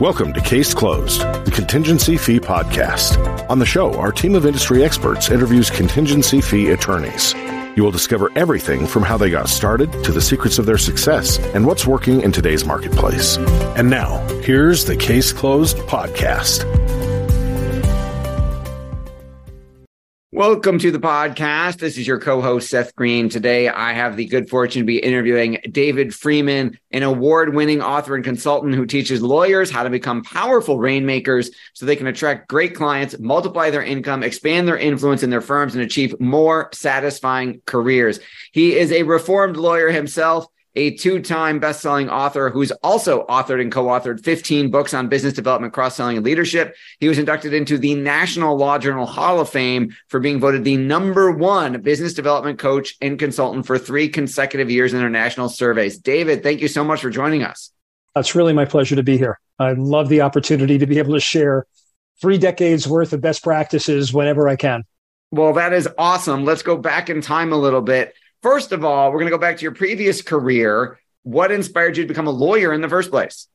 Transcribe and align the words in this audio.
Welcome 0.00 0.34
to 0.34 0.42
Case 0.42 0.74
Closed, 0.74 1.22
the 1.46 1.50
Contingency 1.50 2.18
Fee 2.18 2.38
Podcast. 2.38 3.16
On 3.48 3.58
the 3.58 3.64
show, 3.64 3.94
our 3.94 4.12
team 4.12 4.34
of 4.34 4.44
industry 4.44 4.84
experts 4.84 5.30
interviews 5.30 5.70
contingency 5.70 6.42
fee 6.42 6.68
attorneys. 6.68 7.32
You 7.76 7.82
will 7.82 7.92
discover 7.92 8.30
everything 8.36 8.86
from 8.86 9.04
how 9.04 9.16
they 9.16 9.30
got 9.30 9.48
started 9.48 9.90
to 10.04 10.12
the 10.12 10.20
secrets 10.20 10.58
of 10.58 10.66
their 10.66 10.76
success 10.76 11.38
and 11.38 11.66
what's 11.66 11.86
working 11.86 12.20
in 12.20 12.30
today's 12.30 12.66
marketplace. 12.66 13.38
And 13.78 13.88
now, 13.88 14.18
here's 14.42 14.84
the 14.84 14.96
Case 14.96 15.32
Closed 15.32 15.78
Podcast. 15.78 16.85
Welcome 20.36 20.78
to 20.80 20.90
the 20.90 20.98
podcast. 20.98 21.78
This 21.78 21.96
is 21.96 22.06
your 22.06 22.20
co 22.20 22.42
host, 22.42 22.68
Seth 22.68 22.94
Greene. 22.94 23.30
Today, 23.30 23.70
I 23.70 23.94
have 23.94 24.18
the 24.18 24.26
good 24.26 24.50
fortune 24.50 24.82
to 24.82 24.84
be 24.84 24.98
interviewing 24.98 25.56
David 25.72 26.14
Freeman, 26.14 26.78
an 26.90 27.02
award 27.02 27.54
winning 27.54 27.80
author 27.80 28.14
and 28.14 28.22
consultant 28.22 28.74
who 28.74 28.84
teaches 28.84 29.22
lawyers 29.22 29.70
how 29.70 29.82
to 29.82 29.88
become 29.88 30.22
powerful 30.22 30.78
rainmakers 30.78 31.50
so 31.72 31.86
they 31.86 31.96
can 31.96 32.06
attract 32.06 32.48
great 32.48 32.74
clients, 32.74 33.18
multiply 33.18 33.70
their 33.70 33.82
income, 33.82 34.22
expand 34.22 34.68
their 34.68 34.76
influence 34.76 35.22
in 35.22 35.30
their 35.30 35.40
firms, 35.40 35.74
and 35.74 35.82
achieve 35.82 36.14
more 36.20 36.68
satisfying 36.74 37.62
careers. 37.64 38.20
He 38.52 38.76
is 38.76 38.92
a 38.92 39.04
reformed 39.04 39.56
lawyer 39.56 39.88
himself 39.88 40.48
a 40.76 40.94
two 40.96 41.20
time 41.20 41.58
best 41.58 41.80
selling 41.80 42.08
author 42.08 42.50
who's 42.50 42.70
also 42.82 43.24
authored 43.26 43.60
and 43.60 43.72
co 43.72 43.86
authored 43.86 44.22
15 44.22 44.70
books 44.70 44.94
on 44.94 45.08
business 45.08 45.32
development, 45.32 45.72
cross 45.72 45.96
selling, 45.96 46.16
and 46.16 46.24
leadership. 46.24 46.76
He 47.00 47.08
was 47.08 47.18
inducted 47.18 47.54
into 47.54 47.78
the 47.78 47.94
National 47.94 48.56
Law 48.56 48.78
Journal 48.78 49.06
Hall 49.06 49.40
of 49.40 49.48
Fame 49.48 49.94
for 50.08 50.20
being 50.20 50.38
voted 50.38 50.64
the 50.64 50.76
number 50.76 51.32
one 51.32 51.80
business 51.80 52.14
development 52.14 52.58
coach 52.58 52.94
and 53.00 53.18
consultant 53.18 53.66
for 53.66 53.78
three 53.78 54.08
consecutive 54.08 54.70
years 54.70 54.92
in 54.92 55.00
their 55.00 55.10
national 55.10 55.48
surveys. 55.48 55.98
David, 55.98 56.42
thank 56.42 56.60
you 56.60 56.68
so 56.68 56.84
much 56.84 57.00
for 57.00 57.10
joining 57.10 57.42
us. 57.42 57.72
It's 58.14 58.34
really 58.34 58.52
my 58.52 58.64
pleasure 58.64 58.96
to 58.96 59.02
be 59.02 59.18
here. 59.18 59.40
I 59.58 59.72
love 59.72 60.08
the 60.08 60.20
opportunity 60.20 60.78
to 60.78 60.86
be 60.86 60.98
able 60.98 61.14
to 61.14 61.20
share 61.20 61.66
three 62.20 62.38
decades 62.38 62.86
worth 62.86 63.12
of 63.12 63.20
best 63.20 63.42
practices 63.42 64.12
whenever 64.12 64.48
I 64.48 64.56
can. 64.56 64.84
Well, 65.30 65.54
that 65.54 65.72
is 65.72 65.88
awesome. 65.98 66.44
Let's 66.44 66.62
go 66.62 66.76
back 66.76 67.10
in 67.10 67.20
time 67.20 67.52
a 67.52 67.56
little 67.56 67.82
bit. 67.82 68.14
First 68.42 68.72
of 68.72 68.84
all, 68.84 69.10
we're 69.10 69.18
going 69.18 69.30
to 69.30 69.36
go 69.36 69.40
back 69.40 69.56
to 69.58 69.62
your 69.62 69.74
previous 69.74 70.22
career. 70.22 70.98
What 71.22 71.50
inspired 71.50 71.96
you 71.96 72.04
to 72.04 72.08
become 72.08 72.26
a 72.26 72.32
lawyer 72.32 72.72
in 72.72 72.80
the 72.80 72.88
first 72.88 73.10
place? 73.10 73.48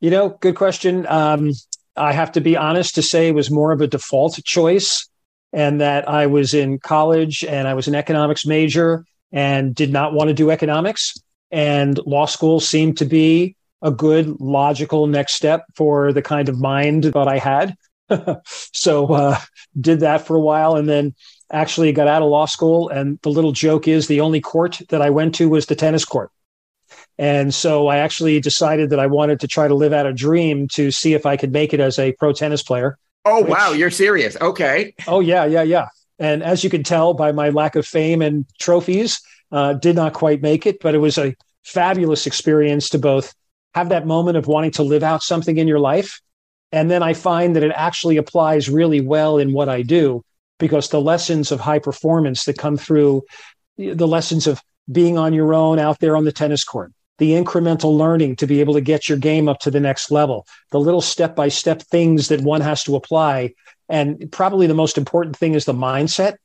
You 0.00 0.10
know, 0.10 0.28
good 0.28 0.54
question. 0.54 1.06
Um, 1.08 1.52
I 1.96 2.12
have 2.12 2.32
to 2.32 2.40
be 2.40 2.56
honest 2.56 2.94
to 2.94 3.02
say 3.02 3.28
it 3.28 3.34
was 3.34 3.50
more 3.50 3.72
of 3.72 3.80
a 3.80 3.86
default 3.88 4.42
choice, 4.44 5.08
and 5.52 5.80
that 5.80 6.08
I 6.08 6.26
was 6.26 6.54
in 6.54 6.78
college 6.78 7.42
and 7.44 7.66
I 7.66 7.74
was 7.74 7.88
an 7.88 7.94
economics 7.94 8.46
major 8.46 9.04
and 9.32 9.74
did 9.74 9.92
not 9.92 10.12
want 10.12 10.28
to 10.28 10.34
do 10.34 10.50
economics. 10.50 11.14
And 11.50 11.98
law 12.06 12.26
school 12.26 12.60
seemed 12.60 12.98
to 12.98 13.04
be 13.04 13.56
a 13.82 13.90
good 13.90 14.40
logical 14.40 15.06
next 15.06 15.34
step 15.34 15.64
for 15.74 16.12
the 16.12 16.22
kind 16.22 16.48
of 16.48 16.58
mind 16.58 17.04
that 17.04 17.28
I 17.28 17.38
had. 17.38 17.76
so 18.44 19.06
uh, 19.06 19.38
did 19.78 20.00
that 20.00 20.26
for 20.26 20.36
a 20.36 20.40
while, 20.40 20.76
and 20.76 20.88
then 20.88 21.14
actually 21.50 21.92
got 21.92 22.08
out 22.08 22.22
of 22.22 22.28
law 22.28 22.46
school. 22.46 22.88
And 22.88 23.18
the 23.22 23.30
little 23.30 23.52
joke 23.52 23.88
is 23.88 24.06
the 24.06 24.20
only 24.20 24.40
court 24.40 24.80
that 24.90 25.02
I 25.02 25.10
went 25.10 25.34
to 25.36 25.48
was 25.48 25.66
the 25.66 25.74
tennis 25.74 26.04
court. 26.04 26.30
And 27.18 27.52
so 27.52 27.88
I 27.88 27.98
actually 27.98 28.40
decided 28.40 28.90
that 28.90 29.00
I 29.00 29.06
wanted 29.06 29.40
to 29.40 29.48
try 29.48 29.66
to 29.66 29.74
live 29.74 29.92
out 29.92 30.06
a 30.06 30.12
dream 30.12 30.68
to 30.74 30.90
see 30.90 31.14
if 31.14 31.26
I 31.26 31.36
could 31.36 31.52
make 31.52 31.74
it 31.74 31.80
as 31.80 31.98
a 31.98 32.12
pro 32.12 32.32
tennis 32.32 32.62
player. 32.62 32.98
Oh, 33.24 33.42
which, 33.42 33.50
wow. 33.50 33.72
You're 33.72 33.90
serious. 33.90 34.36
Okay. 34.40 34.94
Oh, 35.06 35.20
yeah, 35.20 35.44
yeah, 35.44 35.62
yeah. 35.62 35.88
And 36.18 36.42
as 36.42 36.62
you 36.64 36.70
can 36.70 36.82
tell 36.82 37.14
by 37.14 37.32
my 37.32 37.50
lack 37.50 37.76
of 37.76 37.86
fame 37.86 38.22
and 38.22 38.46
trophies, 38.58 39.20
uh, 39.50 39.74
did 39.74 39.96
not 39.96 40.12
quite 40.12 40.42
make 40.42 40.66
it, 40.66 40.80
but 40.80 40.94
it 40.94 40.98
was 40.98 41.18
a 41.18 41.34
fabulous 41.64 42.26
experience 42.26 42.90
to 42.90 42.98
both 42.98 43.34
have 43.74 43.90
that 43.90 44.06
moment 44.06 44.36
of 44.36 44.46
wanting 44.46 44.70
to 44.72 44.82
live 44.82 45.02
out 45.02 45.22
something 45.22 45.58
in 45.58 45.68
your 45.68 45.78
life. 45.78 46.20
And 46.72 46.90
then 46.90 47.02
I 47.02 47.14
find 47.14 47.56
that 47.56 47.62
it 47.62 47.72
actually 47.74 48.16
applies 48.16 48.68
really 48.68 49.00
well 49.00 49.38
in 49.38 49.52
what 49.52 49.68
I 49.68 49.82
do 49.82 50.22
because 50.58 50.88
the 50.88 51.00
lessons 51.00 51.50
of 51.50 51.60
high 51.60 51.78
performance 51.78 52.44
that 52.44 52.58
come 52.58 52.76
through 52.76 53.22
the 53.76 54.08
lessons 54.08 54.46
of 54.46 54.60
being 54.90 55.16
on 55.16 55.32
your 55.32 55.54
own 55.54 55.78
out 55.78 56.00
there 56.00 56.16
on 56.16 56.24
the 56.24 56.32
tennis 56.32 56.64
court, 56.64 56.92
the 57.18 57.32
incremental 57.32 57.96
learning 57.96 58.36
to 58.36 58.46
be 58.46 58.60
able 58.60 58.74
to 58.74 58.80
get 58.80 59.08
your 59.08 59.18
game 59.18 59.48
up 59.48 59.60
to 59.60 59.70
the 59.70 59.80
next 59.80 60.10
level, 60.10 60.46
the 60.70 60.80
little 60.80 61.00
step 61.00 61.36
by 61.36 61.48
step 61.48 61.82
things 61.82 62.28
that 62.28 62.40
one 62.40 62.60
has 62.60 62.82
to 62.84 62.96
apply. 62.96 63.54
And 63.88 64.30
probably 64.32 64.66
the 64.66 64.74
most 64.74 64.98
important 64.98 65.36
thing 65.36 65.54
is 65.54 65.64
the 65.64 65.72
mindset, 65.72 66.36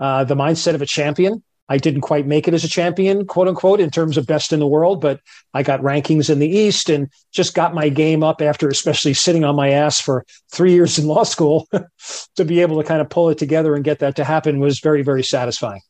uh, 0.00 0.24
the 0.24 0.34
mindset 0.34 0.74
of 0.74 0.82
a 0.82 0.86
champion. 0.86 1.42
I 1.72 1.78
didn't 1.78 2.02
quite 2.02 2.26
make 2.26 2.46
it 2.46 2.52
as 2.52 2.64
a 2.64 2.68
champion, 2.68 3.26
quote 3.26 3.48
unquote, 3.48 3.80
in 3.80 3.88
terms 3.88 4.18
of 4.18 4.26
best 4.26 4.52
in 4.52 4.60
the 4.60 4.66
world, 4.66 5.00
but 5.00 5.20
I 5.54 5.62
got 5.62 5.80
rankings 5.80 6.28
in 6.28 6.38
the 6.38 6.46
East 6.46 6.90
and 6.90 7.08
just 7.30 7.54
got 7.54 7.74
my 7.74 7.88
game 7.88 8.22
up 8.22 8.42
after, 8.42 8.68
especially 8.68 9.14
sitting 9.14 9.42
on 9.42 9.56
my 9.56 9.70
ass 9.70 9.98
for 9.98 10.26
three 10.50 10.74
years 10.74 10.98
in 10.98 11.06
law 11.06 11.22
school 11.22 11.66
to 12.36 12.44
be 12.44 12.60
able 12.60 12.76
to 12.76 12.86
kind 12.86 13.00
of 13.00 13.08
pull 13.08 13.30
it 13.30 13.38
together 13.38 13.74
and 13.74 13.86
get 13.86 14.00
that 14.00 14.16
to 14.16 14.24
happen 14.24 14.60
was 14.60 14.80
very, 14.80 15.00
very 15.00 15.22
satisfying. 15.22 15.80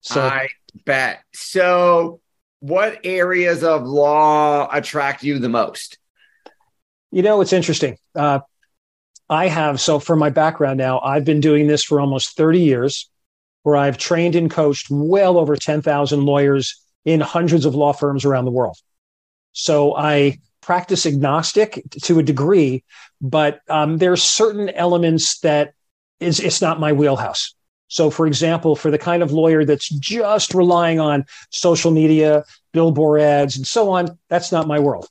So 0.00 0.22
I 0.22 0.48
bet. 0.86 1.22
So, 1.34 2.22
what 2.60 3.00
areas 3.04 3.62
of 3.62 3.84
law 3.84 4.70
attract 4.72 5.22
you 5.22 5.38
the 5.38 5.50
most? 5.50 5.98
You 7.12 7.20
know, 7.20 7.42
it's 7.42 7.52
interesting. 7.52 7.98
Uh, 8.14 8.40
I 9.28 9.48
have, 9.48 9.82
so 9.82 9.98
for 9.98 10.16
my 10.16 10.30
background 10.30 10.78
now, 10.78 10.98
I've 11.00 11.26
been 11.26 11.40
doing 11.40 11.66
this 11.66 11.84
for 11.84 12.00
almost 12.00 12.38
30 12.38 12.60
years 12.60 13.10
where 13.64 13.76
I've 13.76 13.98
trained 13.98 14.36
and 14.36 14.50
coached 14.50 14.86
well 14.90 15.36
over 15.36 15.56
10,000 15.56 16.24
lawyers 16.24 16.80
in 17.04 17.20
hundreds 17.20 17.64
of 17.64 17.74
law 17.74 17.92
firms 17.92 18.24
around 18.24 18.44
the 18.44 18.50
world. 18.50 18.76
So 19.52 19.96
I 19.96 20.38
practice 20.60 21.06
agnostic 21.06 21.82
to 22.02 22.18
a 22.18 22.22
degree, 22.22 22.84
but 23.20 23.60
um, 23.68 23.98
there 23.98 24.12
are 24.12 24.16
certain 24.16 24.68
elements 24.70 25.40
that 25.40 25.72
is 26.20 26.40
it's 26.40 26.62
not 26.62 26.78
my 26.78 26.92
wheelhouse. 26.92 27.54
So, 27.88 28.10
for 28.10 28.26
example, 28.26 28.76
for 28.76 28.90
the 28.90 28.98
kind 28.98 29.22
of 29.22 29.32
lawyer 29.32 29.64
that's 29.64 29.88
just 29.88 30.54
relying 30.54 31.00
on 31.00 31.24
social 31.50 31.90
media, 31.90 32.44
billboard 32.72 33.20
ads, 33.20 33.56
and 33.56 33.66
so 33.66 33.90
on, 33.90 34.18
that's 34.28 34.52
not 34.52 34.66
my 34.66 34.78
world. 34.78 35.06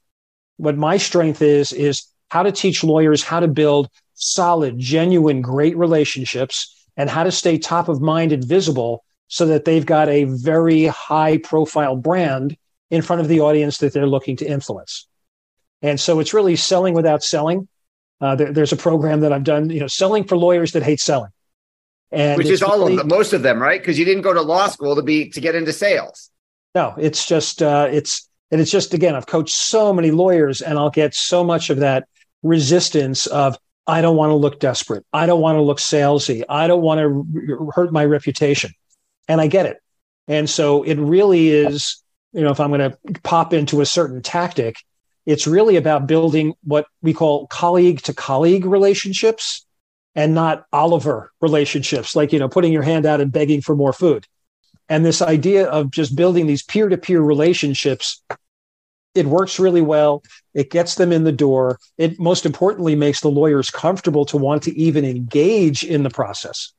What 0.58 0.78
my 0.78 0.98
strength 0.98 1.42
is 1.42 1.72
is 1.74 2.04
how 2.30 2.44
to 2.44 2.52
teach 2.52 2.84
lawyers 2.84 3.24
how 3.24 3.40
to 3.40 3.48
build 3.48 3.90
solid, 4.16 4.78
genuine, 4.80 5.42
great 5.42 5.78
relationships 5.78 6.73
and 6.98 7.10
how 7.10 7.24
to 7.24 7.32
stay 7.32 7.58
top 7.58 7.90
of 7.90 8.02
mind 8.02 8.32
and 8.32 8.44
visible 8.44 9.04
so 9.28 9.48
that 9.48 9.66
they've 9.66 9.86
got 9.86 10.10
a 10.10 10.26
very 10.26 10.86
high 10.86 11.38
profile 11.38 11.96
brand 11.96 12.56
in 12.92 13.02
front 13.02 13.22
of 13.22 13.28
the 13.28 13.40
audience 13.40 13.80
that 13.80 13.94
they're 13.94 14.08
looking 14.08 14.36
to 14.38 14.46
influence. 14.46 15.08
And 15.82 16.00
so 16.00 16.20
it's 16.20 16.34
really 16.34 16.56
selling 16.56 16.94
without 16.94 17.24
selling. 17.24 17.68
Uh, 18.22 18.36
there, 18.36 18.54
there's 18.54 18.72
a 18.72 18.78
program 18.78 19.22
that 19.22 19.34
I've 19.34 19.44
done, 19.44 19.70
you 19.70 19.80
know, 19.80 19.88
selling 19.88 20.24
for 20.24 20.38
lawyers 20.38 20.72
that 20.74 20.84
hate 20.84 21.00
selling. 21.00 21.32
And 22.12 22.38
Which 22.38 22.48
is 22.48 22.62
all 22.62 22.78
really, 22.78 22.94
of 22.94 23.00
them, 23.00 23.08
most 23.08 23.34
of 23.34 23.42
them, 23.42 23.60
right? 23.60 23.82
Because 23.82 23.98
you 23.98 24.06
didn't 24.06 24.22
go 24.22 24.34
to 24.34 24.42
law 24.42 24.68
school 24.68 24.96
to 24.96 25.02
be 25.02 25.30
to 25.32 25.42
get 25.42 25.56
into 25.56 25.74
sales. 25.74 26.30
No, 26.76 26.94
it's 26.98 27.26
just 27.26 27.64
uh, 27.64 27.90
it's 27.92 28.30
and 28.52 28.62
it's 28.62 28.70
just 28.70 28.94
again, 28.94 29.16
I've 29.16 29.26
coached 29.26 29.56
so 29.56 29.92
many 29.92 30.12
lawyers, 30.12 30.62
and 30.62 30.78
I'll 30.78 30.92
get 30.92 31.16
so 31.16 31.44
much 31.44 31.72
of 31.72 31.80
that 31.80 32.08
resistance 32.44 33.26
of 33.26 33.58
I 33.86 34.02
don't 34.02 34.16
want 34.16 34.32
to 34.32 34.36
look 34.36 34.60
desperate. 34.60 35.06
I 35.12 35.26
don't 35.26 35.42
want 35.42 35.58
to 35.58 35.62
look 35.62 35.80
salesy. 35.80 36.44
I 36.48 36.68
don't 36.68 36.82
want 36.82 37.00
to 37.00 37.72
hurt 37.76 37.92
my 37.92 38.06
reputation. 38.06 38.72
And 39.28 39.42
I 39.42 39.48
get 39.48 39.66
it. 39.66 39.78
And 40.28 40.50
so 40.50 40.84
it 40.84 40.96
really 40.96 41.50
is, 41.50 42.02
you 42.32 42.42
know, 42.42 42.52
if 42.52 42.60
I'm 42.60 42.72
going 42.72 42.92
to 42.92 42.98
pop 43.22 43.54
into 43.54 43.82
a 43.82 43.86
certain 43.86 44.22
tactic, 44.22 44.78
it's 45.26 45.48
really 45.48 45.76
about 45.76 46.08
building 46.08 46.54
what 46.64 46.86
we 47.02 47.14
call 47.14 47.48
colleague 47.48 48.02
to 48.04 48.14
colleague 48.14 48.66
relationships 48.66 49.66
and 50.16 50.36
not 50.36 50.66
Oliver 50.72 51.32
relationships, 51.42 52.16
like, 52.16 52.32
you 52.32 52.40
know, 52.40 52.50
putting 52.50 52.72
your 52.72 52.84
hand 52.84 53.06
out 53.06 53.22
and 53.22 53.32
begging 53.32 53.62
for 53.62 53.76
more 53.76 53.94
food. 53.94 54.26
And 54.90 55.06
this 55.06 55.22
idea 55.22 55.68
of 55.68 55.92
just 55.92 56.16
building 56.16 56.46
these 56.46 56.62
peer 56.62 56.90
to 56.90 56.98
peer 56.98 57.22
relationships 57.22 58.22
it 59.16 59.28
works 59.28 59.60
really 59.60 59.82
well. 59.82 60.24
It 60.54 60.72
gets 60.72 60.96
them 60.96 61.12
in 61.12 61.24
the 61.24 61.32
door. 61.32 61.80
It 61.98 62.20
most 62.20 62.46
importantly 62.46 62.96
makes 62.96 63.22
the 63.22 63.30
lawyers 63.30 63.70
comfortable 63.70 64.26
to 64.26 64.38
want 64.38 64.64
to 64.64 64.78
even 64.78 65.06
engage 65.06 65.84
in 65.84 66.04
the 66.04 66.10
process. 66.10 66.74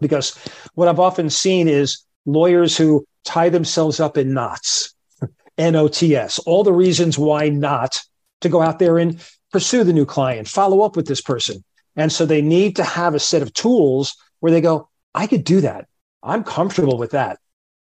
Because 0.00 0.36
what 0.74 0.88
I've 0.88 1.00
often 1.00 1.30
seen 1.30 1.68
is 1.68 2.02
lawyers 2.26 2.76
who 2.76 3.06
tie 3.24 3.48
themselves 3.48 4.00
up 4.00 4.16
in 4.16 4.32
knots, 4.32 4.94
N 5.58 5.76
O 5.76 5.88
T 5.88 6.16
S, 6.16 6.38
all 6.40 6.64
the 6.64 6.72
reasons 6.72 7.18
why 7.18 7.48
not 7.48 8.00
to 8.40 8.48
go 8.48 8.62
out 8.62 8.78
there 8.78 8.98
and 8.98 9.20
pursue 9.52 9.84
the 9.84 9.92
new 9.92 10.06
client, 10.06 10.48
follow 10.48 10.82
up 10.82 10.96
with 10.96 11.06
this 11.06 11.20
person. 11.20 11.62
And 11.94 12.10
so 12.10 12.24
they 12.24 12.42
need 12.42 12.76
to 12.76 12.84
have 12.84 13.14
a 13.14 13.20
set 13.20 13.42
of 13.42 13.52
tools 13.52 14.16
where 14.40 14.50
they 14.50 14.62
go, 14.62 14.88
I 15.14 15.26
could 15.26 15.44
do 15.44 15.60
that. 15.60 15.86
I'm 16.22 16.42
comfortable 16.42 16.96
with 16.96 17.10
that. 17.10 17.38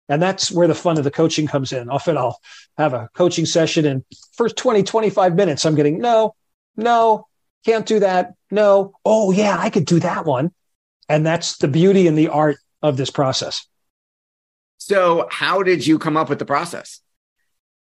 And 0.10 0.22
that's 0.22 0.52
where 0.52 0.68
the 0.68 0.76
fun 0.76 0.98
of 0.98 1.04
the 1.04 1.12
coaching 1.12 1.48
comes 1.48 1.72
in. 1.72 1.90
Often 1.90 2.18
I'll 2.18 2.40
have 2.78 2.94
a 2.94 3.10
coaching 3.14 3.46
session 3.46 3.86
and 3.86 4.04
first 4.34 4.58
20, 4.58 4.84
25 4.84 5.36
minutes, 5.36 5.66
I'm 5.66 5.76
getting, 5.76 6.00
no, 6.00 6.36
no, 6.76 7.28
can't 7.66 7.86
do 7.86 8.00
that. 8.00 8.34
No. 8.52 8.94
Oh, 9.06 9.32
yeah, 9.32 9.58
I 9.58 9.70
could 9.70 9.86
do 9.86 10.00
that 10.02 10.26
one. 10.26 10.52
And 11.08 11.26
that's 11.26 11.58
the 11.58 11.68
beauty 11.68 12.08
and 12.08 12.18
the 12.18 12.28
art 12.28 12.58
of 12.82 12.98
this 12.98 13.10
process. 13.10 13.66
So, 14.78 15.28
how 15.32 15.64
did 15.64 15.88
you 15.88 15.98
come 15.98 16.18
up 16.18 16.30
with 16.30 16.40
the 16.40 16.46
process? 16.46 17.00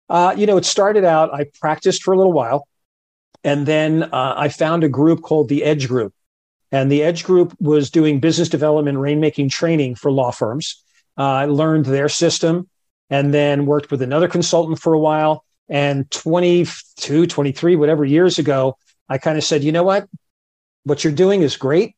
Uh, 0.09 0.33
you 0.37 0.45
know, 0.45 0.55
it 0.55 0.65
started 0.65 1.03
out, 1.03 1.33
I 1.33 1.47
practiced 1.59 2.03
for 2.03 2.13
a 2.13 2.17
little 2.17 2.31
while. 2.31 2.67
And 3.43 3.65
then 3.65 4.03
uh, 4.03 4.33
I 4.37 4.49
found 4.49 4.83
a 4.83 4.89
group 4.89 5.21
called 5.21 5.49
the 5.49 5.63
Edge 5.63 5.87
Group. 5.87 6.13
And 6.71 6.91
the 6.91 7.03
Edge 7.03 7.23
Group 7.23 7.55
was 7.59 7.89
doing 7.89 8.19
business 8.19 8.49
development, 8.49 8.97
rainmaking 8.97 9.49
training 9.49 9.95
for 9.95 10.11
law 10.11 10.31
firms. 10.31 10.81
Uh, 11.17 11.23
I 11.23 11.45
learned 11.45 11.85
their 11.85 12.09
system 12.09 12.69
and 13.09 13.33
then 13.33 13.65
worked 13.65 13.91
with 13.91 14.01
another 14.01 14.27
consultant 14.27 14.79
for 14.79 14.93
a 14.93 14.99
while. 14.99 15.43
And 15.69 16.09
22, 16.11 17.27
23, 17.27 17.75
whatever 17.75 18.05
years 18.05 18.39
ago, 18.39 18.77
I 19.09 19.17
kind 19.17 19.37
of 19.37 19.43
said, 19.43 19.63
you 19.63 19.71
know 19.71 19.83
what? 19.83 20.07
What 20.83 21.03
you're 21.03 21.13
doing 21.13 21.41
is 21.41 21.57
great, 21.57 21.95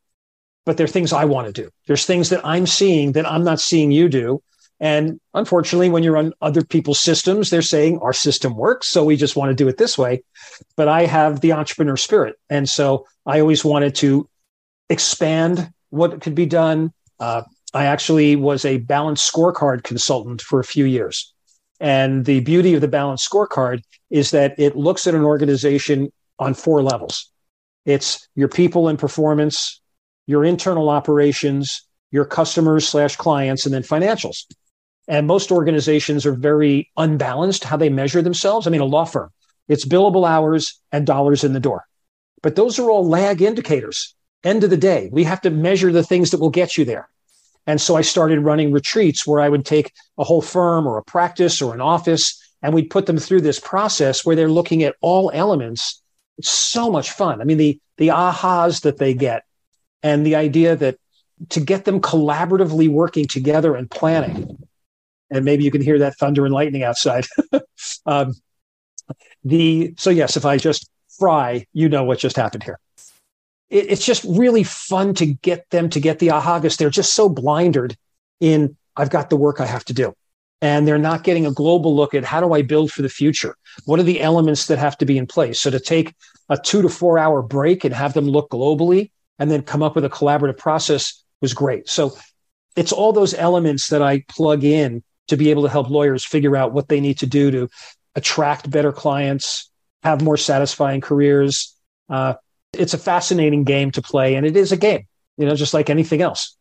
but 0.66 0.78
there 0.78 0.86
are 0.86 0.88
things 0.88 1.14
I 1.14 1.26
want 1.26 1.48
to 1.48 1.62
do. 1.62 1.70
There's 1.88 2.06
things 2.06 2.30
that 2.30 2.46
I'm 2.46 2.66
seeing 2.66 3.12
that 3.14 3.30
I'm 3.30 3.44
not 3.44 3.60
seeing 3.60 3.92
you 3.92 4.10
do. 4.10 4.42
And 4.80 5.20
unfortunately, 5.34 5.90
when 5.90 6.04
you're 6.04 6.18
on 6.18 6.34
other 6.42 6.64
people's 6.64 7.02
systems, 7.02 7.50
they're 7.50 7.62
saying 7.62 8.00
our 8.00 8.14
system 8.14 8.56
works. 8.56 8.88
So 8.88 9.04
we 9.04 9.18
just 9.18 9.36
want 9.36 9.50
to 9.50 9.56
do 9.56 9.68
it 9.68 9.78
this 9.78 9.98
way. 9.98 10.24
But 10.78 10.88
I 10.88 11.06
have 11.06 11.42
the 11.42 11.52
entrepreneur 11.52 11.98
spirit. 11.98 12.36
And 12.50 12.68
so 12.70 13.06
I 13.26 13.42
always 13.42 13.66
wanted 13.66 13.96
to 13.96 14.30
expand 14.90 15.72
what 15.90 16.22
could 16.22 16.36
be 16.36 16.46
done. 16.46 16.94
Uh, 17.20 17.44
I 17.74 17.86
actually 17.86 18.36
was 18.36 18.66
a 18.66 18.78
balanced 18.78 19.32
scorecard 19.32 19.84
consultant 19.84 20.42
for 20.42 20.60
a 20.60 20.64
few 20.64 20.86
years. 20.86 21.34
And 21.80 22.26
the 22.26 22.42
beauty 22.42 22.74
of 22.74 22.82
the 22.82 22.88
balanced 22.88 23.30
scorecard 23.30 23.82
is 24.10 24.32
that 24.32 24.60
it 24.60 24.76
looks 24.76 25.08
at 25.08 25.16
an 25.16 25.24
organization 25.24 26.12
on 26.40 26.54
four 26.54 26.82
levels 26.82 27.30
it's 27.86 28.28
your 28.36 28.50
people 28.50 28.88
and 28.88 29.00
performance, 29.00 29.82
your 30.28 30.46
internal 30.46 30.90
operations, 30.90 31.88
your 32.12 32.26
customers 32.26 32.88
slash 32.88 33.16
clients, 33.16 33.66
and 33.66 33.74
then 33.74 33.82
financials. 33.82 34.46
And 35.08 35.26
most 35.26 35.52
organizations 35.52 36.26
are 36.26 36.34
very 36.34 36.92
unbalanced 36.98 37.64
how 37.64 37.78
they 37.78 37.90
measure 37.90 38.22
themselves. 38.22 38.68
I 38.68 38.70
mean, 38.70 38.82
a 38.82 38.86
law 38.86 39.06
firm, 39.06 39.32
it's 39.68 39.86
billable 39.86 40.28
hours 40.28 40.80
and 40.92 41.08
dollars 41.08 41.44
in 41.44 41.54
the 41.54 41.60
door. 41.60 41.86
But 42.44 42.56
those 42.56 42.78
are 42.78 42.92
all 42.92 43.08
lag 43.08 43.42
indicators. 43.42 44.14
End 44.44 44.64
of 44.64 44.70
the 44.70 44.78
day, 44.78 45.10
we 45.12 45.24
have 45.24 45.42
to 45.42 45.50
measure 45.50 45.92
the 45.92 46.04
things 46.04 46.32
that 46.32 46.40
will 46.40 46.52
get 46.52 46.78
you 46.78 46.86
there. 46.86 47.10
And 47.70 47.80
so 47.80 47.96
I 47.96 48.02
started 48.02 48.40
running 48.40 48.72
retreats 48.72 49.28
where 49.28 49.40
I 49.40 49.48
would 49.48 49.64
take 49.64 49.94
a 50.18 50.24
whole 50.24 50.42
firm 50.42 50.88
or 50.88 50.98
a 50.98 51.04
practice 51.04 51.62
or 51.62 51.72
an 51.72 51.82
office 51.82 52.36
and 52.64 52.74
we'd 52.74 52.90
put 52.90 53.06
them 53.06 53.20
through 53.20 53.42
this 53.42 53.60
process 53.60 54.26
where 54.26 54.36
they're 54.36 54.50
looking 54.50 54.82
at 54.82 54.96
all 55.02 55.30
elements. 55.36 56.02
It's 56.40 56.50
so 56.50 56.92
much 56.92 57.12
fun. 57.12 57.42
I 57.42 57.44
mean, 57.44 57.60
the, 57.60 57.80
the 57.98 58.08
ahas 58.08 58.82
that 58.82 58.98
they 58.98 59.14
get 59.14 59.44
and 60.02 60.26
the 60.26 60.36
idea 60.36 60.76
that 60.78 60.98
to 61.50 61.60
get 61.60 61.86
them 61.86 62.02
collaboratively 62.02 62.90
working 62.90 63.28
together 63.28 63.76
and 63.76 63.88
planning 63.88 64.58
and 65.30 65.46
maybe 65.46 65.64
you 65.64 65.70
can 65.70 65.84
hear 65.84 66.00
that 66.00 66.18
thunder 66.18 66.46
and 66.46 66.54
lightning 66.56 66.82
outside. 66.82 67.28
um, 68.08 68.34
the 69.44 69.94
so 69.96 70.10
yes, 70.10 70.36
if 70.36 70.44
I 70.44 70.58
just 70.58 70.90
fry, 71.20 71.68
you 71.74 71.88
know 71.88 72.04
what 72.04 72.18
just 72.18 72.36
happened 72.36 72.64
here. 72.64 72.80
It, 73.70 73.92
it's 73.92 74.06
just 74.06 74.24
really 74.24 74.64
fun 74.64 75.14
to 75.16 75.26
get 75.26 75.70
them 75.70 75.90
to 75.90 76.00
get 76.00 76.20
the 76.20 76.32
aha 76.32 76.60
because 76.60 76.78
they're 76.78 76.90
just 76.90 77.14
so 77.14 77.30
blinded 77.30 77.98
in 78.40 78.76
I've 78.96 79.10
got 79.10 79.30
the 79.30 79.38
work 79.38 79.62
I 79.62 79.66
have 79.66 79.86
to 79.86 79.94
do. 79.94 80.14
And 80.62 80.86
they're 80.86 80.98
not 80.98 81.24
getting 81.24 81.46
a 81.46 81.54
global 81.54 81.96
look 81.96 82.14
at 82.14 82.26
how 82.26 82.42
do 82.42 82.54
I 82.54 82.64
build 82.64 82.92
for 82.92 83.02
the 83.02 83.10
future? 83.10 83.56
What 83.86 84.00
are 84.00 84.04
the 84.04 84.20
elements 84.20 84.66
that 84.68 84.78
have 84.78 84.98
to 84.98 85.06
be 85.06 85.18
in 85.18 85.26
place? 85.26 85.62
So 85.62 85.70
to 85.70 85.80
take 85.80 86.14
a 86.50 86.58
two 86.58 86.82
to 86.82 86.90
four 86.90 87.18
hour 87.18 87.42
break 87.42 87.86
and 87.86 87.94
have 87.94 88.14
them 88.14 88.26
look 88.26 88.50
globally 88.50 89.12
and 89.38 89.50
then 89.50 89.62
come 89.62 89.82
up 89.82 89.96
with 89.96 90.04
a 90.04 90.10
collaborative 90.10 90.58
process 90.58 91.24
was 91.40 91.54
great. 91.54 91.88
So 91.88 92.18
it's 92.76 92.92
all 92.92 93.14
those 93.14 93.34
elements 93.34 93.88
that 93.88 94.02
I 94.02 94.26
plug 94.28 94.66
in 94.66 95.02
to 95.30 95.38
be 95.38 95.50
able 95.50 95.64
to 95.64 95.70
help 95.70 95.90
lawyers 95.90 96.26
figure 96.26 96.58
out 96.58 96.74
what 96.74 96.90
they 96.90 97.00
need 97.00 97.20
to 97.20 97.26
do 97.26 97.52
to 97.52 97.70
attract 98.16 98.70
better 98.70 98.92
clients, 98.92 99.70
have 100.04 100.22
more 100.22 100.38
satisfying 100.38 101.00
careers. 101.00 101.74
Uh, 102.10 102.34
it's 102.74 102.94
a 102.94 102.98
fascinating 102.98 103.64
game 103.64 103.92
to 103.92 104.02
play, 104.02 104.36
and 104.36 104.46
it 104.46 104.56
is 104.56 104.72
a 104.72 104.78
game, 104.78 105.08
you 105.38 105.46
know, 105.46 105.56
just 105.56 105.74
like 105.74 105.90
anything 105.90 106.22
else. 106.22 106.56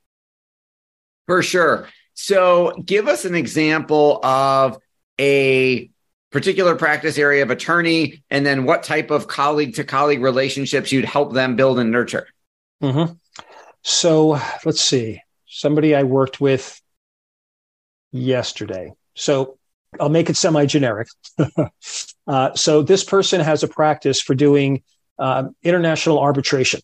For 1.27 1.43
sure. 1.43 1.89
So, 2.15 2.73
give 2.85 3.07
us 3.09 3.25
an 3.25 3.35
example 3.35 4.25
of 4.25 4.79
a 5.21 5.91
particular 6.31 6.75
practice 6.75 7.19
area 7.19 7.43
of 7.43 7.51
attorney, 7.51 8.23
and 8.31 8.45
then 8.45 8.65
what 8.65 8.83
type 8.83 9.11
of 9.11 9.29
colleague 9.29 9.75
to 9.77 9.85
colleague 9.85 10.23
relationships 10.23 10.91
you'd 10.91 11.05
help 11.05 11.33
them 11.33 11.57
build 11.57 11.79
and 11.79 11.91
nurture. 11.91 12.27
Mm-hmm. 12.83 13.13
So, 13.83 14.41
let's 14.65 14.81
see. 14.81 15.23
Somebody 15.47 15.95
I 15.95 16.03
worked 16.03 16.41
with 16.41 16.81
yesterday. 18.13 18.93
So 19.15 19.59
I'll 19.99 20.09
make 20.09 20.31
it 20.31 20.37
semi 20.37 20.67
generic. 20.67 21.09
uh, 22.27 22.55
so 22.55 22.83
this 22.83 23.05
person 23.05 23.41
has 23.41 23.63
a 23.63 23.69
practice 23.69 24.21
for 24.21 24.35
doing 24.35 24.83
uh, 25.19 25.45
international 25.63 26.19
arbitration. 26.19 26.81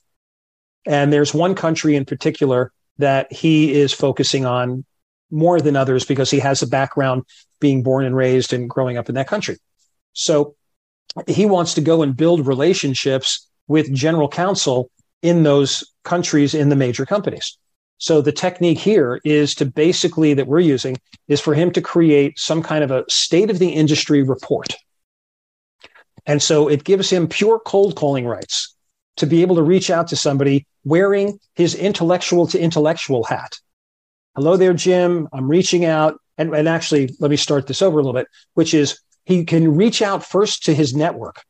And 0.87 1.13
there's 1.13 1.33
one 1.33 1.55
country 1.55 1.97
in 1.97 2.05
particular 2.05 2.73
that 2.99 3.33
he 3.33 3.73
is 3.73 3.93
focusing 3.93 4.45
on 4.45 4.85
more 5.31 5.61
than 5.61 5.77
others 5.77 6.05
because 6.05 6.31
he 6.31 6.39
has 6.39 6.63
a 6.63 6.67
background 6.67 7.25
being 7.61 7.83
born 7.83 8.05
and 8.05 8.17
raised 8.17 8.53
and 8.53 8.69
growing 8.69 8.97
up 8.97 9.09
in 9.09 9.15
that 9.15 9.27
country. 9.27 9.57
So 10.13 10.55
he 11.27 11.47
wants 11.47 11.75
to 11.75 11.81
go 11.81 12.03
and 12.03 12.17
build 12.17 12.47
relationships 12.47 13.49
with 13.67 13.93
general 13.93 14.29
counsel 14.29 14.91
in 15.23 15.43
those 15.43 15.85
countries 16.05 16.55
in 16.55 16.69
the 16.69 16.77
major 16.77 17.07
companies. 17.07 17.57
So 17.99 18.21
the 18.21 18.33
technique 18.33 18.79
here 18.79 19.21
is 19.25 19.55
to 19.57 19.65
basically 19.65 20.35
that 20.35 20.47
we're 20.47 20.61
using 20.61 20.99
is 21.29 21.41
for 21.41 21.55
him 21.55 21.71
to 21.73 21.81
create 21.81 22.39
some 22.39 22.63
kind 22.63 22.85
of 22.85 22.91
a 22.91 23.05
state 23.09 23.51
of 23.51 23.59
the 23.59 23.71
industry 23.71 24.23
report. 24.23 24.75
And 26.27 26.43
so 26.43 26.69
it 26.69 26.85
gives 26.85 27.11
him 27.11 27.29
pure 27.29 27.59
cold 27.59 27.97
calling 27.97 28.27
rights 28.27 28.75
to 29.17 29.27
be 29.27 29.43
able 29.43 29.57
to 29.57 29.63
reach 29.63 29.91
out 29.91 30.09
to 30.09 30.17
somebody 30.17 30.67
wearing 30.85 31.39
his 31.55 31.75
intellectual 31.75 32.47
to 32.49 32.59
intellectual 32.59 33.25
hat. 33.25 33.59
Hello 34.35 34.57
there, 34.57 34.75
Jim. 34.75 35.29
I'm 35.33 35.49
reaching 35.49 35.85
out. 35.85 36.21
And, 36.37 36.55
and 36.55 36.69
actually, 36.69 37.15
let 37.21 37.31
me 37.31 37.37
start 37.37 37.67
this 37.67 37.83
over 37.83 37.99
a 37.99 38.03
little 38.03 38.19
bit, 38.19 38.27
which 38.55 38.75
is 38.75 38.99
he 39.25 39.45
can 39.45 39.77
reach 39.77 40.03
out 40.03 40.25
first 40.25 40.65
to 40.65 40.75
his 40.75 40.95
network. 40.95 41.43